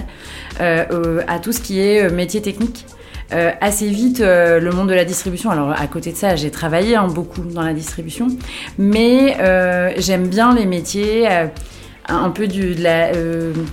à 0.59 1.39
tout 1.39 1.51
ce 1.51 1.59
qui 1.59 1.79
est 1.79 2.09
métier 2.11 2.41
technique. 2.41 2.85
assez 3.31 3.89
vite, 3.89 4.19
le 4.19 4.69
monde 4.69 4.87
de 4.87 4.93
la 4.93 5.03
distribution. 5.03 5.49
Alors, 5.49 5.71
à 5.71 5.87
côté 5.87 6.11
de 6.11 6.15
ça, 6.15 6.35
j'ai 6.35 6.51
travaillé 6.51 6.95
hein, 6.95 7.07
beaucoup 7.07 7.41
dans 7.41 7.63
la 7.63 7.73
distribution, 7.73 8.27
mais 8.77 9.35
j'aime 9.97 10.27
bien 10.27 10.53
les 10.53 10.67
métiers 10.67 11.27
un 12.07 12.29
peu 12.29 12.47
du, 12.47 12.75
de 12.75 12.83
la, 12.83 13.09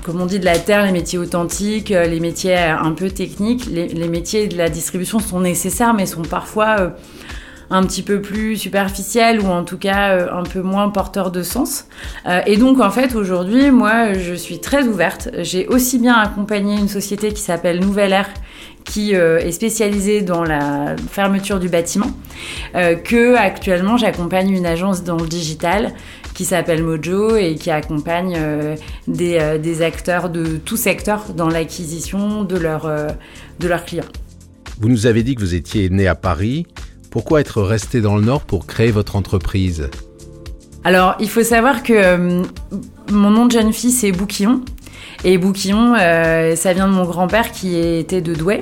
comme 0.02 0.22
on 0.22 0.26
dit, 0.26 0.40
de 0.40 0.46
la 0.46 0.58
terre, 0.58 0.86
les 0.86 0.92
métiers 0.92 1.18
authentiques, 1.18 1.90
les 1.90 2.20
métiers 2.20 2.56
un 2.56 2.92
peu 2.92 3.10
techniques. 3.10 3.66
Les, 3.66 3.88
les, 3.88 4.08
métiers 4.08 4.48
de 4.48 4.56
la 4.56 4.70
distribution 4.70 5.18
sont 5.18 5.40
nécessaires, 5.40 5.92
mais 5.92 6.06
sont 6.06 6.22
parfois 6.22 6.94
un 7.70 7.84
petit 7.84 8.02
peu 8.02 8.20
plus 8.20 8.56
superficiel 8.56 9.40
ou 9.40 9.46
en 9.46 9.64
tout 9.64 9.78
cas 9.78 10.10
euh, 10.10 10.28
un 10.32 10.42
peu 10.42 10.60
moins 10.60 10.90
porteur 10.90 11.30
de 11.30 11.42
sens. 11.42 11.86
Euh, 12.26 12.40
et 12.46 12.56
donc 12.56 12.80
en 12.80 12.90
fait 12.90 13.14
aujourd'hui, 13.14 13.70
moi 13.70 14.12
je 14.14 14.34
suis 14.34 14.60
très 14.60 14.86
ouverte. 14.86 15.28
J'ai 15.38 15.66
aussi 15.68 15.98
bien 15.98 16.14
accompagné 16.14 16.74
une 16.76 16.88
société 16.88 17.32
qui 17.32 17.40
s'appelle 17.40 17.80
Nouvelle 17.80 18.12
Air 18.12 18.28
qui 18.84 19.14
euh, 19.14 19.38
est 19.38 19.52
spécialisée 19.52 20.20
dans 20.20 20.42
la 20.42 20.96
fermeture 21.10 21.60
du 21.60 21.68
bâtiment, 21.68 22.10
que 22.72 23.36
actuellement 23.36 23.96
j'accompagne 23.96 24.50
une 24.50 24.66
agence 24.66 25.04
dans 25.04 25.16
le 25.16 25.28
digital 25.28 25.92
qui 26.34 26.44
s'appelle 26.44 26.82
Mojo 26.82 27.36
et 27.36 27.54
qui 27.54 27.70
accompagne 27.70 28.38
des, 29.06 29.82
acteurs 29.82 30.30
de 30.30 30.56
tout 30.56 30.78
secteur 30.78 31.34
dans 31.36 31.48
l'acquisition 31.48 32.42
de, 32.42 32.56
de 32.56 33.68
leurs 33.68 33.84
clients. 33.84 34.04
Vous 34.80 34.88
nous 34.88 35.06
avez 35.06 35.22
dit 35.22 35.34
que 35.34 35.40
vous 35.40 35.54
étiez 35.54 35.90
né 35.90 36.08
à 36.08 36.14
Paris. 36.14 36.66
Pourquoi 37.10 37.40
être 37.40 37.62
resté 37.62 38.00
dans 38.00 38.16
le 38.16 38.22
Nord 38.22 38.42
pour 38.42 38.66
créer 38.66 38.92
votre 38.92 39.16
entreprise? 39.16 39.90
Alors, 40.84 41.16
il 41.20 41.28
faut 41.28 41.42
savoir 41.42 41.82
que 41.82 41.92
euh, 41.92 42.42
mon 43.10 43.30
nom 43.30 43.46
de 43.46 43.52
jeune 43.52 43.72
fille, 43.72 43.90
c'est 43.90 44.12
Bouquillon. 44.12 44.62
Et 45.24 45.36
Bouquillon, 45.36 45.94
euh, 45.98 46.56
ça 46.56 46.72
vient 46.72 46.86
de 46.86 46.92
mon 46.92 47.04
grand-père 47.04 47.52
qui 47.52 47.76
était 47.76 48.22
de 48.22 48.34
Douai 48.34 48.60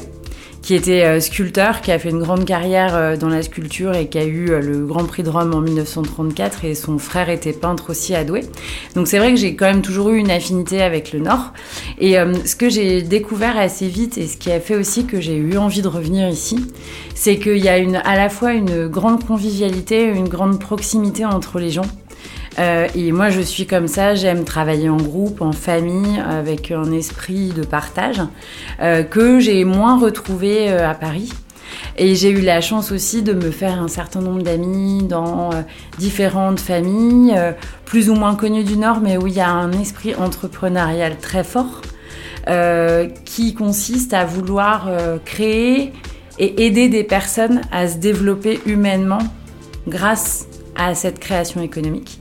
qui 0.68 0.74
était 0.74 1.02
euh, 1.06 1.18
sculpteur, 1.18 1.80
qui 1.80 1.92
a 1.92 1.98
fait 1.98 2.10
une 2.10 2.18
grande 2.18 2.44
carrière 2.44 2.94
euh, 2.94 3.16
dans 3.16 3.30
la 3.30 3.42
sculpture 3.42 3.94
et 3.94 4.06
qui 4.08 4.18
a 4.18 4.26
eu 4.26 4.50
euh, 4.50 4.60
le 4.60 4.84
Grand 4.84 5.04
Prix 5.04 5.22
de 5.22 5.30
Rome 5.30 5.54
en 5.54 5.62
1934 5.62 6.66
et 6.66 6.74
son 6.74 6.98
frère 6.98 7.30
était 7.30 7.54
peintre 7.54 7.88
aussi 7.88 8.14
à 8.14 8.22
Douai. 8.22 8.42
Donc 8.94 9.08
c'est 9.08 9.18
vrai 9.18 9.30
que 9.30 9.36
j'ai 9.36 9.56
quand 9.56 9.64
même 9.64 9.80
toujours 9.80 10.10
eu 10.10 10.18
une 10.18 10.30
affinité 10.30 10.82
avec 10.82 11.14
le 11.14 11.20
Nord. 11.20 11.54
Et 11.98 12.16
ce 12.44 12.54
que 12.54 12.68
j'ai 12.68 13.00
découvert 13.00 13.56
assez 13.56 13.88
vite 13.88 14.18
et 14.18 14.26
ce 14.26 14.36
qui 14.36 14.52
a 14.52 14.60
fait 14.60 14.76
aussi 14.76 15.06
que 15.06 15.22
j'ai 15.22 15.36
eu 15.36 15.56
envie 15.56 15.80
de 15.80 15.88
revenir 15.88 16.28
ici, 16.28 16.58
c'est 17.14 17.38
qu'il 17.38 17.56
y 17.56 17.68
a 17.70 17.76
à 18.04 18.16
la 18.16 18.28
fois 18.28 18.52
une 18.52 18.88
grande 18.88 19.24
convivialité, 19.24 20.04
une 20.04 20.28
grande 20.28 20.60
proximité 20.60 21.24
entre 21.24 21.58
les 21.58 21.70
gens. 21.70 21.86
Euh, 22.58 22.88
et 22.94 23.12
moi, 23.12 23.30
je 23.30 23.40
suis 23.40 23.66
comme 23.66 23.88
ça, 23.88 24.14
j'aime 24.14 24.44
travailler 24.44 24.88
en 24.88 24.96
groupe, 24.96 25.42
en 25.42 25.52
famille, 25.52 26.18
avec 26.18 26.70
un 26.70 26.90
esprit 26.92 27.50
de 27.50 27.64
partage 27.64 28.20
euh, 28.80 29.02
que 29.02 29.38
j'ai 29.38 29.64
moins 29.64 29.98
retrouvé 29.98 30.70
euh, 30.70 30.88
à 30.88 30.94
Paris. 30.94 31.32
Et 31.96 32.14
j'ai 32.14 32.30
eu 32.30 32.40
la 32.40 32.60
chance 32.60 32.90
aussi 32.92 33.22
de 33.22 33.32
me 33.32 33.50
faire 33.50 33.80
un 33.80 33.88
certain 33.88 34.20
nombre 34.20 34.42
d'amis 34.42 35.02
dans 35.02 35.50
différentes 35.98 36.60
familles, 36.60 37.36
plus 37.84 38.08
ou 38.08 38.14
moins 38.14 38.36
connues 38.36 38.64
du 38.64 38.78
Nord, 38.78 39.00
mais 39.02 39.18
où 39.18 39.26
il 39.26 39.34
y 39.34 39.40
a 39.40 39.50
un 39.50 39.72
esprit 39.72 40.14
entrepreneurial 40.14 41.18
très 41.18 41.44
fort, 41.44 41.82
qui 43.26 43.52
consiste 43.52 44.14
à 44.14 44.24
vouloir 44.24 44.88
créer 45.26 45.92
et 46.38 46.66
aider 46.66 46.88
des 46.88 47.04
personnes 47.04 47.60
à 47.70 47.86
se 47.86 47.98
développer 47.98 48.60
humainement 48.64 49.22
grâce 49.86 50.46
à 50.74 50.94
cette 50.94 51.18
création 51.18 51.60
économique. 51.60 52.18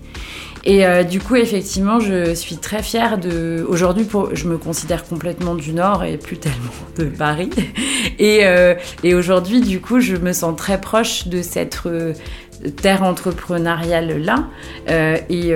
Et 0.63 0.85
euh, 0.85 1.03
du 1.03 1.19
coup, 1.19 1.35
effectivement, 1.35 1.99
je 1.99 2.33
suis 2.33 2.57
très 2.57 2.83
fière 2.83 3.17
de. 3.17 3.65
Aujourd'hui, 3.67 4.07
je 4.33 4.47
me 4.47 4.57
considère 4.57 5.05
complètement 5.05 5.55
du 5.55 5.73
Nord 5.73 6.03
et 6.03 6.17
plus 6.17 6.37
tellement 6.37 6.71
de 6.97 7.05
Paris. 7.05 7.49
Et, 8.19 8.47
euh, 8.47 8.73
et 9.03 9.13
aujourd'hui, 9.13 9.61
du 9.61 9.79
coup, 9.79 9.99
je 9.99 10.15
me 10.15 10.33
sens 10.33 10.55
très 10.55 10.81
proche 10.81 11.27
de 11.27 11.43
cette 11.43 11.79
euh, 11.85 12.13
terre 12.81 13.03
entrepreneuriale 13.03 14.17
là. 14.23 14.47
et, 15.29 15.53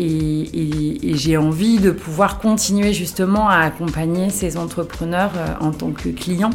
et, 0.00 1.14
j'ai 1.14 1.36
envie 1.36 1.78
de 1.78 1.90
pouvoir 1.90 2.38
continuer 2.38 2.92
justement 2.92 3.48
à 3.48 3.58
accompagner 3.58 4.30
ces 4.30 4.56
entrepreneurs 4.56 5.32
en 5.60 5.72
tant 5.72 5.90
que 5.90 6.08
clients 6.08 6.50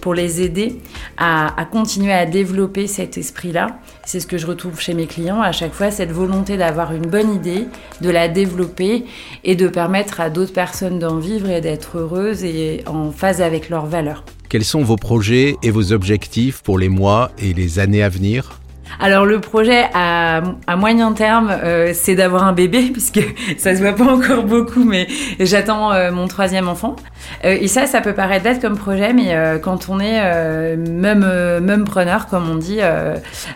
pour 0.00 0.14
les 0.14 0.42
aider 0.42 0.78
à, 1.16 1.66
continuer 1.70 2.12
à 2.12 2.26
développer 2.26 2.86
cet 2.86 3.18
esprit-là. 3.18 3.78
C'est 4.04 4.20
ce 4.20 4.26
que 4.26 4.38
je 4.38 4.46
retrouve 4.46 4.80
chez 4.80 4.94
mes 4.94 5.06
clients 5.06 5.40
à 5.40 5.52
chaque 5.52 5.72
fois, 5.72 5.90
cette 5.90 6.12
volonté 6.12 6.56
d'avoir 6.56 6.92
une 6.92 7.06
bonne 7.06 7.34
idée, 7.34 7.66
de 8.00 8.10
la 8.10 8.28
développer 8.28 9.04
et 9.44 9.56
de 9.56 9.68
permettre 9.68 10.20
à 10.20 10.30
d'autres 10.30 10.52
personnes 10.52 10.98
d'en 10.98 11.18
vivre 11.18 11.50
et 11.50 11.60
d'être 11.60 11.98
heureuses 11.98 12.44
et 12.44 12.82
en 12.86 13.10
phase 13.10 13.40
avec 13.40 13.68
leurs 13.68 13.86
valeurs. 13.86 14.24
Quels 14.48 14.64
sont 14.64 14.82
vos 14.82 14.96
projets 14.96 15.56
et 15.62 15.70
vos 15.70 15.92
objectifs 15.92 16.62
pour 16.62 16.78
les 16.78 16.88
mois 16.88 17.32
et 17.38 17.52
les 17.52 17.78
années 17.78 18.02
à 18.02 18.08
venir? 18.08 18.60
Alors 18.98 19.26
le 19.26 19.40
projet 19.40 19.84
à, 19.94 20.42
moyen 20.76 21.12
terme, 21.12 21.50
euh, 21.50 21.92
c'est 21.94 22.14
d'avoir 22.14 22.44
un 22.44 22.52
bébé, 22.52 22.82
puisque 22.92 23.20
ça 23.58 23.74
se 23.74 23.80
voit 23.80 23.92
pas 23.92 24.04
encore 24.04 24.44
beaucoup, 24.44 24.84
mais 24.84 25.06
j'attends 25.40 25.92
euh, 25.92 26.10
mon 26.10 26.28
troisième 26.28 26.68
enfant. 26.68 26.96
Euh, 27.44 27.56
et 27.60 27.68
ça, 27.68 27.86
ça 27.86 28.00
peut 28.00 28.14
paraître 28.14 28.44
bête 28.44 28.60
comme 28.60 28.76
projet, 28.76 29.12
mais 29.12 29.34
quand 29.62 29.88
on 29.88 30.00
est 30.00 30.76
même, 30.76 31.26
même 31.60 31.84
preneur, 31.84 32.26
comme 32.26 32.48
on 32.50 32.56
dit, 32.56 32.80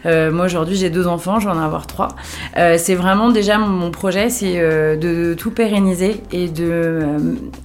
moi 0.04 0.46
aujourd'hui 0.46 0.76
j'ai 0.76 0.90
deux 0.90 1.06
enfants, 1.06 1.38
je 1.38 1.46
vais 1.46 1.54
en 1.54 1.62
avoir 1.62 1.86
trois. 1.86 2.08
c'est 2.54 2.94
vraiment 2.94 3.30
déjà 3.30 3.58
mon, 3.58 3.90
projet, 3.90 4.30
c'est 4.30 4.56
de 4.96 5.34
tout 5.34 5.50
pérenniser 5.50 6.22
et 6.32 6.48
de, 6.48 7.02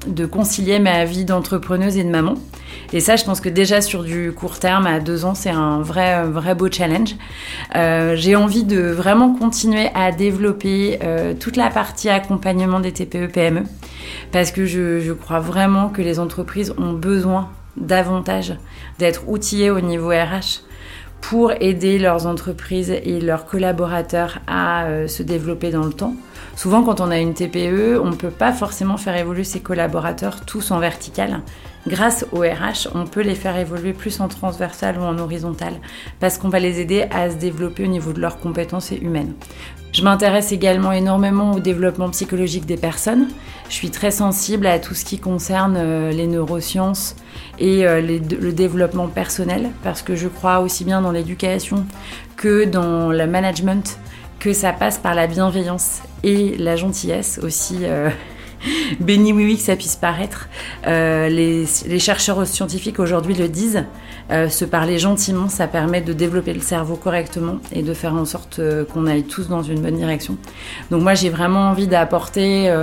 de 0.08 0.26
concilier 0.26 0.80
ma 0.80 1.06
vie 1.06 1.26
d'entrepreneuse 1.26 1.98
et 1.98 2.04
de 2.04 2.10
maman. 2.10 2.36
Et 2.94 3.00
ça, 3.00 3.16
je 3.16 3.24
pense 3.24 3.42
que 3.42 3.50
déjà 3.50 3.82
sur 3.82 4.04
du 4.04 4.32
court 4.32 4.60
terme, 4.60 4.88
à 4.88 5.00
deux 5.00 5.26
ans, 5.26 5.36
c'est 5.36 5.50
un 5.50 5.82
vrai, 5.82 6.24
vrai 6.24 6.56
beau 6.56 6.70
challenge. 6.72 7.16
Euh, 7.76 8.16
j'ai 8.16 8.36
envie 8.36 8.64
de 8.64 8.82
vraiment 8.82 9.34
continuer 9.34 9.90
à 9.94 10.12
développer 10.12 11.00
euh, 11.04 11.34
toute 11.34 11.58
la 11.58 11.70
partie 11.70 12.10
accompagnement 12.10 12.80
des 12.80 12.92
TPE-PME 12.92 13.64
parce 14.32 14.52
que 14.52 14.66
je, 14.66 15.00
je 15.00 15.14
crois 15.14 15.40
vraiment 15.40 15.90
que 15.90 16.02
les 16.02 16.20
entreprises 16.20 16.74
ont 16.78 16.94
besoin 16.94 17.50
davantage 17.78 18.56
d'être 19.00 19.28
outillées 19.28 19.70
au 19.70 19.82
niveau 19.82 20.10
RH 20.10 20.62
pour 21.22 21.52
aider 21.60 21.98
leurs 21.98 22.28
entreprises 22.28 22.92
et 22.92 23.20
leurs 23.20 23.46
collaborateurs 23.46 24.40
à 24.46 24.86
euh, 24.86 25.08
se 25.08 25.24
développer 25.24 25.72
dans 25.72 25.84
le 25.84 25.94
temps. 25.94 26.14
Souvent, 26.56 26.84
quand 26.84 27.02
on 27.02 27.10
a 27.10 27.18
une 27.18 27.34
TPE, 27.34 28.00
on 28.02 28.12
ne 28.12 28.16
peut 28.16 28.30
pas 28.30 28.54
forcément 28.54 28.98
faire 28.98 29.16
évoluer 29.16 29.44
ses 29.44 29.60
collaborateurs 29.60 30.46
tous 30.46 30.70
en 30.72 30.80
vertical. 30.80 31.42
Grâce 31.88 32.26
au 32.32 32.40
RH, 32.40 32.90
on 32.96 33.06
peut 33.06 33.22
les 33.22 33.36
faire 33.36 33.58
évoluer 33.58 33.94
plus 33.94 34.20
en 34.20 34.28
transversal 34.28 34.98
ou 34.98 35.04
en 35.04 35.20
horizontal, 35.20 35.74
parce 36.20 36.40
qu'on 36.40 36.50
va 36.50 36.60
les 36.60 36.80
aider 36.80 37.06
à 37.12 37.30
se 37.30 37.36
développer 37.36 37.84
au 37.84 37.88
niveau 37.88 38.12
de 38.12 38.20
leurs 38.20 38.40
compétences 38.40 38.92
humaines. 38.92 39.34
Je 39.94 40.02
m'intéresse 40.02 40.52
également 40.52 40.92
énormément 40.92 41.52
au 41.52 41.60
développement 41.60 42.10
psychologique 42.10 42.66
des 42.66 42.76
personnes. 42.76 43.28
Je 43.70 43.76
suis 43.76 43.92
très 43.92 44.12
sensible 44.12 44.66
à 44.66 44.80
tout 44.80 44.96
ce 44.96 45.06
qui 45.06 45.20
concerne 45.20 45.78
euh, 45.78 46.12
les 46.12 46.28
neurosciences 46.28 47.16
et 47.60 47.88
euh, 47.88 48.02
le 48.02 48.52
développement 48.52 49.08
personnel, 49.08 49.70
parce 49.84 50.02
que 50.02 50.16
je 50.16 50.28
crois 50.28 50.60
aussi 50.60 50.86
bien 50.86 51.02
dans 51.02 51.12
l'éducation 51.12 51.86
que 52.36 52.66
dans 52.66 53.10
le 53.10 53.28
management 53.28 54.00
que 54.40 54.54
ça 54.54 54.74
passe 54.74 54.98
par 54.98 55.16
la 55.16 55.28
bienveillance 55.28 56.02
et 56.24 56.58
la 56.58 56.76
gentillesse 56.76 57.40
aussi. 57.42 57.80
Euh, 57.84 58.10
béni 59.00 59.34
oui 59.34 59.46
oui 59.46 59.58
que 59.58 59.64
ça 59.64 59.76
puisse 59.76 59.96
paraître. 59.96 60.50
Euh, 60.88 61.30
les, 61.30 62.00
chercheurs 62.00 62.46
scientifiques 62.48 63.00
aujourd'hui 63.00 63.36
le 63.36 63.48
disent. 63.48 63.84
Euh, 64.32 64.50
se 64.50 64.66
parler 64.66 64.98
gentiment, 64.98 65.50
ça 65.50 65.68
permet 65.68 66.02
de 66.02 66.12
développer 66.12 66.54
le 66.54 66.62
cerveau 66.62 66.96
correctement 66.96 67.58
et 67.72 67.84
de 67.84 67.94
faire 67.94 68.16
en 68.16 68.26
sorte 68.26 68.60
qu'on 68.92 69.06
aille 69.06 69.24
tous 69.24 69.48
dans 69.50 69.62
une 69.62 69.82
bonne 69.82 69.98
direction. 69.98 70.38
Donc 70.90 71.04
moi 71.04 71.14
j'ai 71.14 71.30
vraiment 71.30 71.70
envie 71.70 71.88
d'apporter 71.88 72.74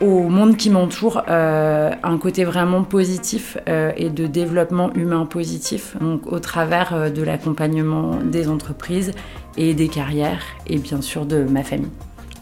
au 0.00 0.22
monde 0.28 0.56
qui 0.56 0.70
m'entoure 0.70 1.24
un 1.28 2.18
côté 2.20 2.44
vraiment 2.44 2.84
positif 2.84 3.58
et 3.66 4.10
de 4.10 4.26
développement 4.28 4.92
humain 4.94 5.26
positif, 5.26 5.96
donc 6.00 6.30
au 6.30 6.38
travers 6.38 7.10
de 7.10 7.22
l'accompagnement 7.22 8.18
des 8.22 8.48
entreprises 8.48 9.10
et 9.56 9.74
des 9.74 9.88
carrières 9.88 10.42
et 10.68 10.78
bien 10.78 11.02
sûr 11.02 11.26
de 11.26 11.42
ma 11.42 11.64
famille. 11.64 11.90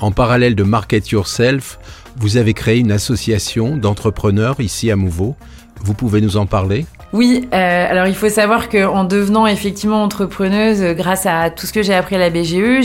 En 0.00 0.12
parallèle 0.12 0.54
de 0.54 0.62
Market 0.62 1.10
Yourself, 1.10 1.80
vous 2.16 2.36
avez 2.36 2.54
créé 2.54 2.78
une 2.78 2.92
association 2.92 3.76
d'entrepreneurs 3.76 4.60
ici 4.60 4.92
à 4.92 4.96
Mouveau. 4.96 5.34
Vous 5.80 5.94
pouvez 5.94 6.20
nous 6.20 6.36
en 6.36 6.46
parler? 6.46 6.86
Oui, 7.14 7.48
euh, 7.54 7.90
alors 7.90 8.06
il 8.06 8.14
faut 8.14 8.28
savoir 8.28 8.68
qu'en 8.68 9.04
devenant 9.04 9.46
effectivement 9.46 10.02
entrepreneuse, 10.02 10.82
euh, 10.82 10.92
grâce 10.92 11.24
à 11.24 11.48
tout 11.48 11.66
ce 11.66 11.72
que 11.72 11.82
j'ai 11.82 11.94
appris 11.94 12.16
à 12.16 12.18
la 12.18 12.28
BGE, 12.28 12.82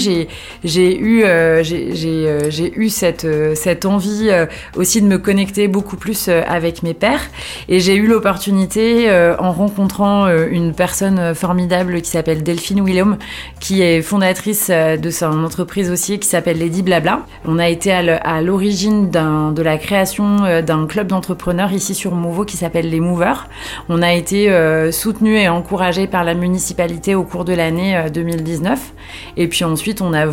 j'ai 0.63 0.97
eu 0.97 1.23
euh, 1.25 1.61
j'ai 1.61 2.73
eu 2.77 2.87
cette 2.87 3.27
cette 3.55 3.85
envie 3.85 4.31
aussi 4.75 5.01
de 5.01 5.07
me 5.07 5.17
connecter 5.17 5.67
beaucoup 5.67 5.97
plus 5.97 6.29
avec 6.29 6.83
mes 6.83 6.93
pères 6.93 7.29
et 7.67 7.79
j'ai 7.79 7.95
eu 7.95 8.07
l'opportunité 8.07 9.09
en 9.39 9.51
rencontrant 9.51 10.27
une 10.27 10.73
personne 10.73 11.33
formidable 11.35 12.01
qui 12.01 12.09
s'appelle 12.09 12.43
Delphine 12.43 12.83
Willem, 12.83 13.17
qui 13.59 13.81
est 13.81 14.01
fondatrice 14.01 14.69
de 14.69 15.09
son 15.09 15.43
entreprise 15.43 15.91
aussi 15.91 16.19
qui 16.19 16.27
s'appelle 16.27 16.59
Lady 16.59 16.81
Blabla. 16.81 17.25
On 17.45 17.59
a 17.59 17.67
été 17.67 17.91
à 17.91 18.41
l'origine 18.41 19.09
de 19.09 19.61
la 19.61 19.77
création 19.77 20.61
d'un 20.61 20.87
club 20.87 21.07
d'entrepreneurs 21.07 21.73
ici 21.73 21.93
sur 21.93 22.13
Mouveau 22.13 22.45
qui 22.45 22.57
s'appelle 22.57 22.89
les 22.89 22.99
Movers. 22.99 23.47
On 23.89 24.01
a 24.01 24.12
été 24.15 24.49
euh, 24.49 24.91
soutenu 24.91 25.37
et 25.37 25.47
encouragé 25.47 26.07
par 26.07 26.23
la 26.23 26.33
municipalité 26.33 27.15
au 27.15 27.23
cours 27.23 27.45
de 27.45 27.53
l'année 27.53 27.97
2019. 28.13 28.79
Euh, 28.79 29.41
et 29.41 29.47
puis 29.47 29.63
ensuite, 29.63 30.01
on 30.01 30.13
a 30.13 30.25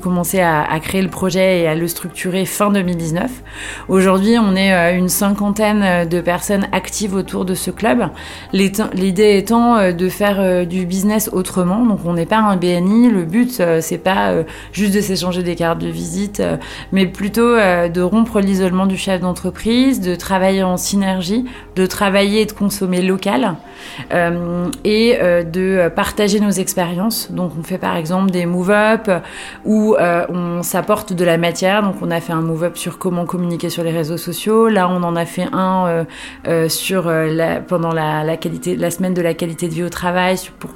commencé 0.00 0.40
à, 0.40 0.80
créer 0.80 1.02
le 1.02 1.08
projet 1.08 1.60
et 1.60 1.68
à 1.68 1.74
le 1.74 1.86
structurer 1.86 2.44
fin 2.44 2.70
2019. 2.70 3.30
Aujourd'hui, 3.88 4.36
on 4.38 4.56
est 4.56 4.72
euh, 4.72 4.96
une 4.96 5.08
cinquantaine 5.08 6.08
de 6.08 6.20
personnes 6.20 6.66
actives 6.72 7.14
autour 7.14 7.44
de 7.44 7.54
ce 7.54 7.70
club. 7.70 8.08
L'idée 8.52 9.36
étant 9.36 9.92
de 9.92 10.08
faire 10.08 10.66
du 10.66 10.86
business 10.86 11.30
autrement. 11.32 11.84
Donc, 11.84 12.00
on 12.04 12.14
n'est 12.14 12.26
pas 12.26 12.38
un 12.38 12.56
BNI. 12.56 13.10
Le 13.10 13.24
but, 13.24 13.62
c'est 13.80 13.98
pas 13.98 14.34
juste 14.72 14.94
de 14.94 15.00
s'échanger 15.00 15.42
des 15.42 15.54
cartes 15.54 15.78
de 15.78 15.88
visite, 15.88 16.42
mais 16.92 17.06
plutôt 17.06 17.56
de 17.56 18.00
rompre 18.00 18.40
l'isolement 18.40 18.86
du 18.86 18.96
chef 18.96 19.20
d'entreprise, 19.20 20.00
de 20.00 20.14
travailler 20.14 20.62
en 20.62 20.76
synergie, 20.76 21.44
de 21.76 21.86
travailler 21.86 22.42
et 22.42 22.46
de 22.46 22.52
consommer 22.52 23.02
local 23.02 23.19
euh, 24.12 24.68
et 24.84 25.18
euh, 25.20 25.42
de 25.42 25.88
partager 25.94 26.40
nos 26.40 26.50
expériences. 26.50 27.30
Donc 27.30 27.52
on 27.58 27.62
fait 27.62 27.78
par 27.78 27.96
exemple 27.96 28.30
des 28.30 28.46
move-up 28.46 29.10
où 29.64 29.94
euh, 29.94 30.26
on 30.28 30.62
s'apporte 30.62 31.12
de 31.12 31.24
la 31.24 31.38
matière. 31.38 31.82
Donc 31.82 31.96
on 32.02 32.10
a 32.10 32.20
fait 32.20 32.32
un 32.32 32.40
move-up 32.40 32.76
sur 32.76 32.98
comment 32.98 33.26
communiquer 33.26 33.70
sur 33.70 33.82
les 33.82 33.90
réseaux 33.90 34.16
sociaux. 34.16 34.68
Là 34.68 34.88
on 34.88 35.02
en 35.02 35.16
a 35.16 35.26
fait 35.26 35.46
un 35.52 36.06
sur 36.68 37.10
la, 37.10 37.60
pendant 37.60 37.92
la, 37.92 38.36
qualité, 38.36 38.76
la 38.76 38.90
semaine 38.90 39.14
de 39.14 39.22
la 39.22 39.34
qualité 39.34 39.68
de 39.68 39.74
vie 39.74 39.84
au 39.84 39.88
travail 39.88 40.36
pour 40.58 40.70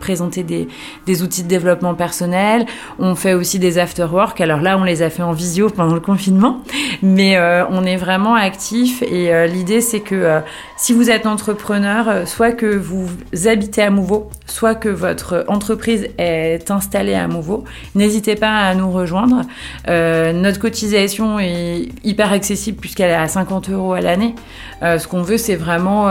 présenter 0.00 0.42
des, 0.42 0.68
des, 1.06 1.22
outils 1.22 1.42
de 1.42 1.48
développement 1.48 1.94
personnel. 1.94 2.66
On 2.98 3.14
fait 3.14 3.34
aussi 3.34 3.58
des 3.58 3.78
after-work. 3.78 4.40
Alors 4.40 4.60
là 4.60 4.78
on 4.78 4.84
les 4.84 5.02
a 5.02 5.10
fait 5.10 5.22
en 5.22 5.32
visio 5.32 5.68
pendant 5.70 5.94
le 5.94 6.00
confinement, 6.00 6.62
mais 7.02 7.38
on 7.70 7.84
est 7.84 7.96
vraiment 7.96 8.34
actif 8.34 9.02
et 9.02 9.46
l'idée 9.48 9.80
c'est 9.80 10.00
que 10.00 10.40
si 10.76 10.92
vous 10.92 11.10
êtes 11.10 11.26
entrepreneur 11.26 11.79
euh, 11.84 12.26
soit 12.26 12.52
que 12.52 12.66
vous 12.66 13.08
habitez 13.46 13.82
à 13.82 13.90
Mouveau, 13.90 14.30
soit 14.46 14.74
que 14.74 14.88
votre 14.88 15.44
entreprise 15.48 16.08
est 16.18 16.70
installée 16.70 17.14
à 17.14 17.28
Mouveau, 17.28 17.64
n'hésitez 17.94 18.34
pas 18.34 18.58
à 18.58 18.74
nous 18.74 18.90
rejoindre. 18.90 19.42
Euh, 19.88 20.32
notre 20.32 20.58
cotisation 20.58 21.38
est 21.38 21.88
hyper 22.04 22.32
accessible 22.32 22.78
puisqu'elle 22.78 23.10
est 23.10 23.14
à 23.14 23.28
50 23.28 23.70
euros 23.70 23.92
à 23.92 24.00
l'année. 24.00 24.34
Euh, 24.82 24.98
ce 24.98 25.08
qu'on 25.08 25.22
veut, 25.22 25.38
c'est 25.38 25.56
vraiment 25.56 26.10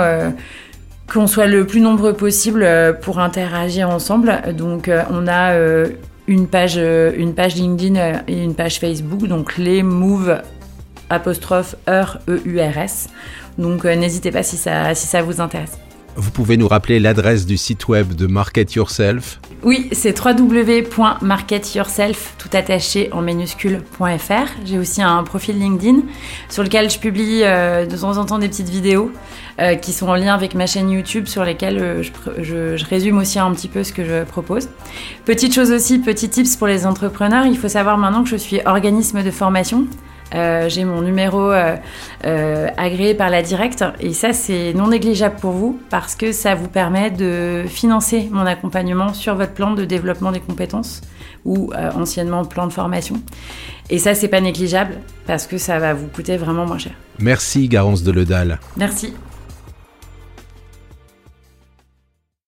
qu'on 1.11 1.27
soit 1.27 1.47
le 1.47 1.65
plus 1.65 1.81
nombreux 1.81 2.13
possible 2.13 2.67
pour 3.01 3.19
interagir 3.19 3.89
ensemble. 3.89 4.41
Donc, 4.55 4.89
on 5.11 5.27
a 5.27 5.53
une 6.27 6.47
page, 6.47 6.77
une 6.77 7.33
page 7.33 7.55
LinkedIn 7.55 8.21
et 8.27 8.43
une 8.43 8.53
page 8.53 8.79
Facebook, 8.79 9.27
donc 9.27 9.57
les 9.57 9.81
Move 9.83 10.41
apostrophe 11.09 11.75
E-U-R-S. 11.87 13.09
Donc 13.59 13.85
euh, 13.85 13.95
n'hésitez 13.95 14.31
pas 14.31 14.41
si 14.41 14.57
ça, 14.57 14.95
si 14.95 15.05
ça 15.05 15.21
vous 15.21 15.39
intéresse. 15.39 15.77
Vous 16.15 16.31
pouvez 16.31 16.57
nous 16.57 16.67
rappeler 16.67 16.99
l'adresse 16.99 17.45
du 17.45 17.55
site 17.55 17.87
web 17.87 18.13
de 18.13 18.25
Market 18.27 18.73
Yourself 18.73 19.39
Oui, 19.63 19.87
c'est 19.93 20.13
www.marketyourself, 20.19 22.33
tout 22.37 22.49
attaché 22.51 23.07
en 23.13 23.21
minuscule.fr. 23.21 24.49
J'ai 24.65 24.77
aussi 24.77 25.01
un 25.01 25.23
profil 25.23 25.57
LinkedIn 25.59 25.99
sur 26.49 26.63
lequel 26.63 26.89
je 26.89 26.99
publie 26.99 27.43
euh, 27.43 27.85
de 27.85 27.95
temps 27.95 28.17
en 28.17 28.25
temps 28.25 28.39
des 28.39 28.49
petites 28.49 28.67
vidéos 28.67 29.13
euh, 29.59 29.75
qui 29.75 29.93
sont 29.93 30.09
en 30.09 30.15
lien 30.15 30.33
avec 30.33 30.55
ma 30.55 30.67
chaîne 30.67 30.89
YouTube 30.89 31.27
sur 31.27 31.45
lesquelles 31.45 31.77
euh, 31.77 32.03
je, 32.03 32.75
je, 32.75 32.85
résume 32.85 33.17
aussi 33.17 33.39
un 33.39 33.53
petit 33.53 33.69
peu 33.69 33.85
ce 33.85 33.93
que 33.93 34.03
je 34.03 34.25
propose. 34.25 34.67
Petite 35.23 35.55
chose 35.55 35.71
aussi, 35.71 35.99
petit 35.99 36.27
tips 36.27 36.57
pour 36.57 36.67
les 36.67 36.85
entrepreneurs, 36.85 37.45
il 37.45 37.57
faut 37.57 37.69
savoir 37.69 37.97
maintenant 37.97 38.23
que 38.23 38.29
je 38.29 38.35
suis 38.35 38.59
organisme 38.65 39.23
de 39.23 39.31
formation. 39.31 39.87
Euh, 40.35 40.69
j'ai 40.69 40.85
mon 40.85 41.01
numéro 41.01 41.51
euh, 41.51 41.75
euh, 42.25 42.67
agréé 42.77 43.13
par 43.13 43.29
la 43.29 43.41
directe 43.41 43.83
et 43.99 44.13
ça 44.13 44.33
c'est 44.33 44.73
non 44.73 44.87
négligeable 44.87 45.37
pour 45.37 45.51
vous 45.51 45.79
parce 45.89 46.15
que 46.15 46.31
ça 46.31 46.55
vous 46.55 46.67
permet 46.67 47.09
de 47.09 47.63
financer 47.67 48.29
mon 48.31 48.45
accompagnement 48.45 49.13
sur 49.13 49.35
votre 49.35 49.53
plan 49.53 49.73
de 49.73 49.85
développement 49.85 50.31
des 50.31 50.39
compétences 50.39 51.01
ou 51.45 51.71
anciennement 51.95 52.45
plan 52.45 52.67
de 52.67 52.73
formation. 52.73 53.15
Et 53.89 53.97
ça 53.97 54.13
c'est 54.13 54.27
pas 54.27 54.41
négligeable 54.41 54.95
parce 55.25 55.47
que 55.47 55.57
ça 55.57 55.79
va 55.79 55.93
vous 55.93 56.07
coûter 56.07 56.37
vraiment 56.37 56.65
moins 56.65 56.77
cher. 56.77 56.93
Merci 57.17 57.67
Garance 57.67 58.03
de 58.03 58.11
Ledal. 58.11 58.59
Merci. 58.77 59.13